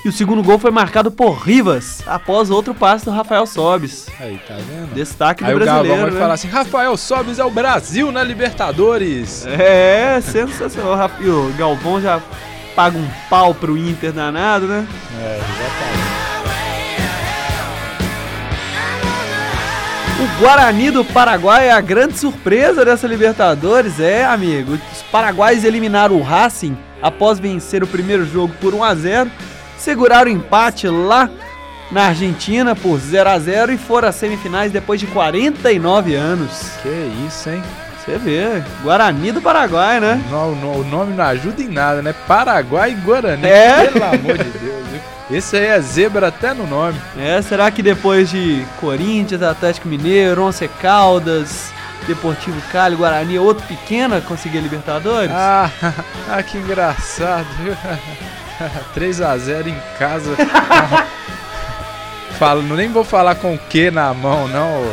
E 0.05 0.09
o 0.09 0.11
segundo 0.11 0.43
gol 0.43 0.59
foi 0.59 0.69
marcado 0.69 1.09
por 1.09 1.31
Rivas, 1.31 2.03
após 2.05 2.49
outro 2.49 2.73
passe 2.73 3.05
do 3.05 3.11
Rafael 3.11 3.45
Sobis. 3.45 4.07
Aí, 4.19 4.37
tá 4.45 4.55
vendo? 4.55 4.93
Destaque 4.93 5.45
do 5.45 5.49
Aí 5.49 5.55
o 5.55 5.59
Galvão 5.59 5.75
brasileiro, 5.75 6.01
vai 6.03 6.11
né? 6.11 6.19
falar 6.19 6.33
assim: 6.33 6.47
Rafael 6.49 6.97
Sobis 6.97 7.39
é 7.39 7.45
o 7.45 7.49
Brasil 7.49 8.11
na 8.11 8.21
Libertadores. 8.21 9.45
É, 9.47 10.19
sensacional. 10.19 11.09
E 11.21 11.29
o 11.29 11.53
Galvão 11.57 12.01
já 12.01 12.21
paga 12.75 12.97
um 12.97 13.07
pau 13.29 13.55
pro 13.55 13.77
Inter 13.77 14.11
danado, 14.11 14.67
né? 14.67 14.85
É, 15.21 15.37
exatamente. 15.37 16.13
O 20.19 20.39
Guarani 20.39 20.91
do 20.91 21.03
Paraguai 21.05 21.67
é 21.67 21.71
a 21.71 21.81
grande 21.81 22.17
surpresa 22.17 22.83
dessa 22.83 23.07
Libertadores, 23.07 23.99
é, 23.99 24.25
amigo. 24.25 24.73
Os 24.73 25.01
paraguaios 25.03 25.63
eliminaram 25.63 26.15
o 26.15 26.21
Racing 26.21 26.77
após 27.01 27.39
vencer 27.39 27.83
o 27.83 27.87
primeiro 27.87 28.25
jogo 28.25 28.53
por 28.61 28.73
1 28.73 28.83
a 28.83 28.95
0, 28.95 29.31
seguraram 29.77 30.31
o 30.31 30.33
empate 30.33 30.87
lá 30.87 31.29
na 31.91 32.07
Argentina 32.07 32.75
por 32.75 32.97
0 32.99 33.29
a 33.29 33.39
0 33.39 33.71
e 33.73 33.77
foram 33.77 34.07
às 34.07 34.15
semifinais 34.15 34.71
depois 34.71 34.99
de 34.99 35.07
49 35.07 36.15
anos. 36.15 36.71
Que 36.81 37.11
isso, 37.27 37.49
hein? 37.49 37.63
Você 38.03 38.17
vê, 38.17 38.61
Guarani 38.81 39.31
do 39.31 39.41
Paraguai, 39.41 39.99
né? 39.99 40.21
Não, 40.29 40.51
o 40.51 40.83
nome 40.83 41.13
não 41.13 41.23
ajuda 41.23 41.61
em 41.61 41.69
nada, 41.69 42.01
né? 42.01 42.13
Paraguai 42.27 42.91
e 42.91 42.95
Guarani, 42.95 43.45
é? 43.45 43.87
pelo 43.87 44.03
amor 44.03 44.37
de 44.37 44.49
Deus. 44.59 44.83
Esse 45.31 45.55
aí 45.55 45.67
é 45.67 45.79
zebra 45.79 46.27
até 46.27 46.53
no 46.53 46.67
nome. 46.67 46.99
É, 47.17 47.41
será 47.41 47.71
que 47.71 47.81
depois 47.81 48.29
de 48.29 48.65
Corinthians, 48.81 49.41
Atlético 49.41 49.87
Mineiro, 49.87 50.43
Once 50.43 50.67
Caldas, 50.81 51.71
Deportivo 52.05 52.61
Cali, 52.71 52.95
Guarani, 52.95 53.39
outro 53.39 53.65
pequena 53.65 54.19
conseguir 54.19 54.59
Libertadores? 54.59 55.31
Ah, 55.33 55.71
ah 56.29 56.43
que 56.43 56.57
engraçado, 56.57 57.47
viu? 57.61 57.73
3x0 58.95 59.67
em 59.67 59.77
casa. 59.97 60.35
Falo, 62.39 62.61
nem 62.61 62.91
vou 62.91 63.03
falar 63.03 63.35
com 63.35 63.53
o 63.53 63.57
que 63.57 63.91
na 63.91 64.13
mão, 64.13 64.47
não. 64.47 64.83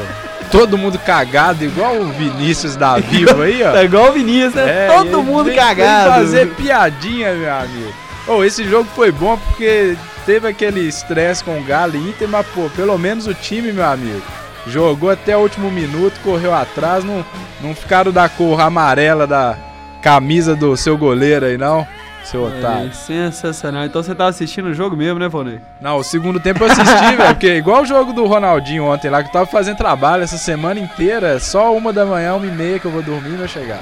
Todo 0.50 0.76
mundo 0.76 0.98
cagado, 0.98 1.64
igual 1.64 1.96
o 1.96 2.06
Vinícius 2.12 2.76
da 2.76 2.98
Vivo 2.98 3.42
aí, 3.42 3.62
ó. 3.62 3.74
É 3.76 3.84
igual 3.84 4.10
o 4.10 4.12
Vinícius, 4.12 4.54
né? 4.54 4.86
É, 4.86 4.88
Todo 4.88 5.22
mundo 5.22 5.52
cagado. 5.54 6.10
Tem 6.10 6.20
fazer 6.20 6.46
piadinha, 6.54 7.32
meu 7.32 7.54
amigo. 7.54 7.94
Oh, 8.26 8.44
esse 8.44 8.64
jogo 8.68 8.88
foi 8.94 9.10
bom 9.10 9.36
porque 9.36 9.96
teve 10.26 10.46
aquele 10.46 10.80
estresse 10.80 11.42
com 11.42 11.58
o 11.58 11.64
Galo 11.64 11.96
e 11.96 12.10
Inter, 12.10 12.28
mas 12.28 12.46
pô, 12.48 12.68
pelo 12.76 12.96
menos 12.98 13.26
o 13.26 13.34
time, 13.34 13.72
meu 13.72 13.84
amigo, 13.84 14.22
jogou 14.66 15.10
até 15.10 15.36
o 15.36 15.40
último 15.40 15.70
minuto, 15.70 16.20
correu 16.22 16.54
atrás, 16.54 17.02
não, 17.02 17.24
não 17.60 17.74
ficaram 17.74 18.12
da 18.12 18.28
cor 18.28 18.60
amarela 18.60 19.26
da 19.26 19.56
camisa 20.02 20.54
do 20.54 20.76
seu 20.76 20.96
goleiro 20.96 21.46
aí, 21.46 21.56
não 21.58 21.86
seu 22.24 22.44
otário. 22.44 22.88
É, 22.88 22.92
sensacional. 22.92 23.84
Então 23.84 24.02
você 24.02 24.14
tava 24.14 24.30
assistindo 24.30 24.66
o 24.66 24.74
jogo 24.74 24.96
mesmo, 24.96 25.18
né, 25.18 25.28
Vonei? 25.28 25.60
Não, 25.80 25.96
o 25.96 26.04
segundo 26.04 26.40
tempo 26.40 26.64
eu 26.64 26.70
assisti, 26.70 27.16
velho, 27.16 27.34
porque 27.34 27.56
igual 27.56 27.82
o 27.82 27.86
jogo 27.86 28.12
do 28.12 28.26
Ronaldinho 28.26 28.84
ontem 28.84 29.10
lá, 29.10 29.22
que 29.22 29.28
eu 29.28 29.32
tava 29.32 29.46
fazendo 29.46 29.76
trabalho 29.76 30.22
essa 30.22 30.38
semana 30.38 30.80
inteira, 30.80 31.38
só 31.38 31.74
uma 31.74 31.92
da 31.92 32.04
manhã, 32.04 32.34
uma 32.34 32.46
e 32.46 32.50
meia 32.50 32.78
que 32.78 32.86
eu 32.86 32.90
vou 32.90 33.02
dormir 33.02 33.34
e 33.34 33.36
vai 33.36 33.48
chegar. 33.48 33.80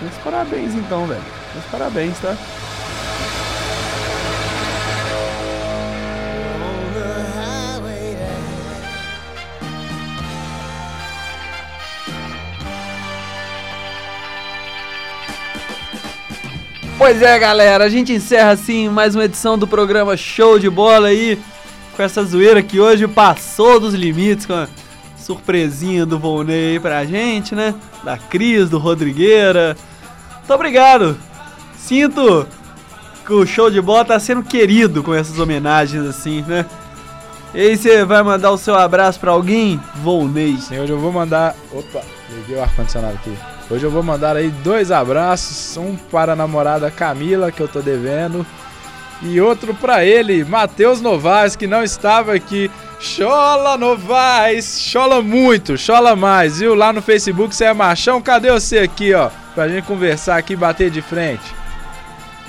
Meus 0.00 0.14
parabéns 0.24 0.74
então, 0.74 1.06
velho. 1.06 1.22
Meus 1.54 1.64
parabéns, 1.66 2.18
tá? 2.18 2.36
Pois 17.02 17.20
é, 17.20 17.36
galera, 17.36 17.82
a 17.82 17.88
gente 17.88 18.12
encerra 18.12 18.52
assim 18.52 18.88
mais 18.88 19.16
uma 19.16 19.24
edição 19.24 19.58
do 19.58 19.66
programa 19.66 20.16
Show 20.16 20.56
de 20.56 20.70
Bola 20.70 21.08
aí, 21.08 21.36
com 21.96 22.00
essa 22.00 22.22
zoeira 22.22 22.62
que 22.62 22.78
hoje 22.78 23.08
passou 23.08 23.80
dos 23.80 23.92
limites, 23.92 24.46
com 24.46 24.52
a 24.52 24.68
surpresinha 25.16 26.06
do 26.06 26.16
Volney 26.16 26.74
aí 26.74 26.80
pra 26.80 27.04
gente, 27.04 27.56
né? 27.56 27.74
Da 28.04 28.16
Cris, 28.16 28.70
do 28.70 28.78
Rodrigueira. 28.78 29.76
Muito 30.38 30.54
obrigado. 30.54 31.18
Sinto 31.76 32.46
que 33.26 33.32
o 33.32 33.44
Show 33.44 33.68
de 33.68 33.80
Bola 33.80 34.04
tá 34.04 34.20
sendo 34.20 34.44
querido 34.44 35.02
com 35.02 35.12
essas 35.12 35.40
homenagens 35.40 36.06
assim, 36.06 36.44
né? 36.46 36.64
E 37.52 37.62
aí 37.62 37.76
você 37.76 38.04
vai 38.04 38.22
mandar 38.22 38.52
o 38.52 38.56
seu 38.56 38.76
abraço 38.76 39.18
pra 39.18 39.32
alguém? 39.32 39.80
Volney. 39.96 40.56
Hoje 40.70 40.92
eu 40.92 41.00
vou 41.00 41.10
mandar. 41.10 41.56
Opa, 41.72 42.00
liguei 42.30 42.58
o 42.58 42.62
ar-condicionado 42.62 43.14
aqui. 43.14 43.36
Hoje 43.72 43.86
eu 43.86 43.90
vou 43.90 44.02
mandar 44.02 44.36
aí 44.36 44.50
dois 44.50 44.90
abraços. 44.90 45.78
Um 45.78 45.96
para 45.96 46.34
a 46.34 46.36
namorada 46.36 46.90
Camila, 46.90 47.50
que 47.50 47.62
eu 47.62 47.66
tô 47.66 47.80
devendo. 47.80 48.44
E 49.22 49.40
outro 49.40 49.72
pra 49.72 50.04
ele, 50.04 50.44
Matheus 50.44 51.00
Novaes, 51.00 51.56
que 51.56 51.66
não 51.66 51.82
estava 51.82 52.34
aqui. 52.34 52.70
Chola 53.00 53.78
Novaes, 53.78 54.78
chola 54.78 55.22
muito, 55.22 55.78
chola 55.78 56.14
mais, 56.14 56.58
viu? 56.58 56.74
Lá 56.74 56.92
no 56.92 57.00
Facebook 57.00 57.56
você 57.56 57.64
é 57.64 57.72
machão. 57.72 58.20
Cadê 58.20 58.52
você 58.52 58.80
aqui, 58.80 59.14
ó? 59.14 59.30
Pra 59.54 59.68
gente 59.68 59.86
conversar 59.86 60.36
aqui 60.36 60.52
e 60.52 60.56
bater 60.56 60.90
de 60.90 61.00
frente. 61.00 61.54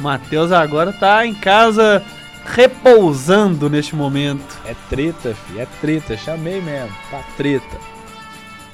Matheus 0.02 0.52
agora 0.52 0.92
tá 0.92 1.26
em 1.26 1.34
casa 1.34 2.04
repousando 2.46 3.70
neste 3.70 3.96
momento. 3.96 4.60
É 4.66 4.76
treta, 4.90 5.34
fi, 5.34 5.62
é 5.62 5.68
treta. 5.80 6.18
Chamei 6.18 6.60
mesmo, 6.60 6.94
tá 7.10 7.22
treta. 7.38 7.93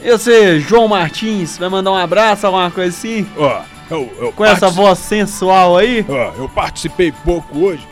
E 0.01 0.11
você, 0.11 0.59
João 0.59 0.87
Martins, 0.87 1.57
vai 1.57 1.67
mandar 1.69 1.91
um 1.91 1.95
abraço, 1.97 2.45
alguma 2.45 2.71
coisa 2.71 2.89
assim? 2.95 3.27
Ó, 3.37 3.61
eu, 3.91 4.13
eu 4.19 4.31
Com 4.31 4.45
essa 4.45 4.69
voz 4.69 4.97
sensual 4.99 5.77
aí? 5.77 6.05
Ó, 6.07 6.31
eu 6.37 6.47
participei 6.49 7.11
pouco 7.11 7.59
hoje. 7.65 7.85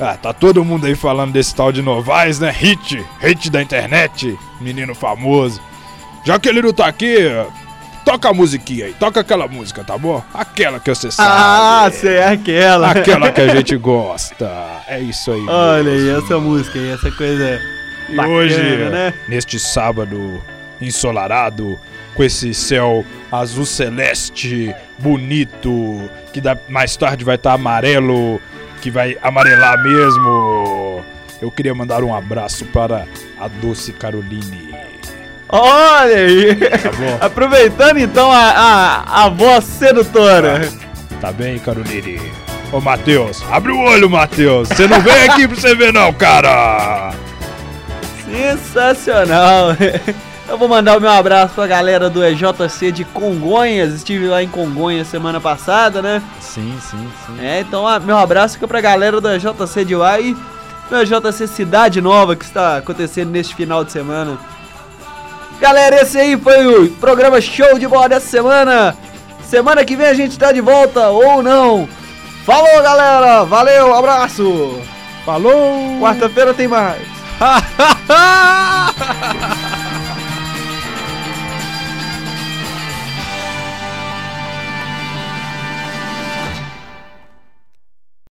Ah, 0.00 0.16
tá 0.20 0.32
todo 0.32 0.64
mundo 0.64 0.86
aí 0.86 0.94
falando 0.94 1.32
desse 1.32 1.54
tal 1.54 1.70
de 1.70 1.82
Novaes, 1.82 2.40
né? 2.40 2.50
Hit, 2.50 3.04
hit 3.20 3.50
da 3.50 3.60
internet, 3.62 4.36
menino 4.60 4.94
famoso. 4.94 5.60
Já 6.24 6.38
que 6.38 6.48
ele 6.48 6.62
não 6.62 6.72
tá 6.72 6.86
aqui, 6.86 7.16
toca 8.04 8.30
a 8.30 8.32
musiquinha 8.32 8.86
aí, 8.86 8.94
toca 8.94 9.20
aquela 9.20 9.46
música, 9.46 9.84
tá 9.84 9.98
bom? 9.98 10.22
Aquela 10.32 10.80
que 10.80 10.88
você 10.92 11.10
sabe. 11.10 11.30
Ah, 11.32 11.90
você 11.90 12.14
é 12.14 12.28
aquela. 12.28 12.90
Aquela 12.90 13.30
que 13.30 13.40
a 13.42 13.48
gente 13.54 13.76
gosta. 13.76 14.50
É 14.88 14.98
isso 15.00 15.30
aí. 15.30 15.44
Olha 15.46 15.92
aí, 15.92 16.08
essa 16.10 16.38
música 16.38 16.78
aí, 16.78 16.90
essa 16.90 17.10
coisa 17.12 17.60
E 18.08 18.16
bacana, 18.16 18.34
hoje, 18.34 18.56
né? 18.56 19.12
neste 19.28 19.58
sábado 19.60 20.42
ensolarado, 20.86 21.78
com 22.14 22.22
esse 22.22 22.52
céu 22.54 23.04
azul 23.30 23.64
celeste, 23.64 24.74
bonito, 24.98 26.08
que 26.32 26.40
dá- 26.40 26.56
mais 26.68 26.96
tarde 26.96 27.24
vai 27.24 27.36
estar 27.36 27.52
amarelo, 27.54 28.40
que 28.80 28.90
vai 28.90 29.16
amarelar 29.22 29.82
mesmo. 29.82 31.02
Eu 31.40 31.50
queria 31.50 31.74
mandar 31.74 32.02
um 32.04 32.14
abraço 32.14 32.64
para 32.66 33.06
a 33.40 33.48
doce 33.48 33.92
Caroline. 33.92 34.72
Olha 35.48 36.16
aí. 36.16 36.54
Tá? 36.56 36.78
Aproveitando 37.26 37.98
então 37.98 38.30
a, 38.30 38.38
a, 38.50 39.24
a 39.24 39.28
voz 39.28 39.64
sedutora. 39.64 40.68
Tá 41.20 41.32
bem, 41.32 41.58
Caroline? 41.58 42.20
Ô, 42.72 42.80
Matheus, 42.80 43.44
abre 43.50 43.70
o 43.72 43.78
olho, 43.80 44.08
Matheus. 44.08 44.68
Você 44.68 44.86
não 44.86 45.00
vem 45.02 45.12
aqui 45.28 45.46
pra 45.46 45.56
você 45.56 45.74
ver, 45.74 45.92
não, 45.92 46.12
cara. 46.12 47.12
Sensacional. 48.24 49.76
Eu 50.48 50.58
vou 50.58 50.68
mandar 50.68 50.98
o 50.98 51.00
meu 51.00 51.10
abraço 51.10 51.54
pra 51.54 51.66
galera 51.66 52.10
do 52.10 52.22
EJC 52.24 52.92
de 52.92 53.04
Congonhas. 53.06 53.94
Estive 53.94 54.26
lá 54.26 54.42
em 54.42 54.48
Congonhas 54.48 55.06
semana 55.08 55.40
passada, 55.40 56.02
né? 56.02 56.20
Sim, 56.40 56.76
sim, 56.80 57.08
sim. 57.26 57.36
É, 57.40 57.60
então 57.60 57.86
a- 57.86 58.00
meu 58.00 58.18
abraço 58.18 58.54
fica 58.54 58.66
pra 58.68 58.80
galera 58.80 59.20
do 59.20 59.28
EJC 59.30 59.84
de 59.84 59.94
lá 59.94 60.18
e 60.20 60.36
do 60.90 60.96
EJC 61.00 61.46
Cidade 61.46 62.00
Nova 62.00 62.34
que 62.36 62.44
está 62.44 62.78
acontecendo 62.78 63.30
neste 63.30 63.54
final 63.54 63.84
de 63.84 63.92
semana. 63.92 64.36
Galera, 65.60 66.02
esse 66.02 66.18
aí 66.18 66.36
foi 66.36 66.66
o 66.66 66.90
programa 66.96 67.40
Show 67.40 67.78
de 67.78 67.86
Bola 67.86 68.08
dessa 68.10 68.26
semana. 68.28 68.96
Semana 69.44 69.84
que 69.84 69.94
vem 69.96 70.08
a 70.08 70.14
gente 70.14 70.36
tá 70.38 70.50
de 70.52 70.60
volta 70.60 71.08
ou 71.08 71.40
não. 71.42 71.88
Falou, 72.44 72.82
galera. 72.82 73.44
Valeu, 73.44 73.94
abraço. 73.94 74.80
Falou. 75.24 76.00
Quarta-feira 76.00 76.52
tem 76.52 76.66
mais. 76.66 77.00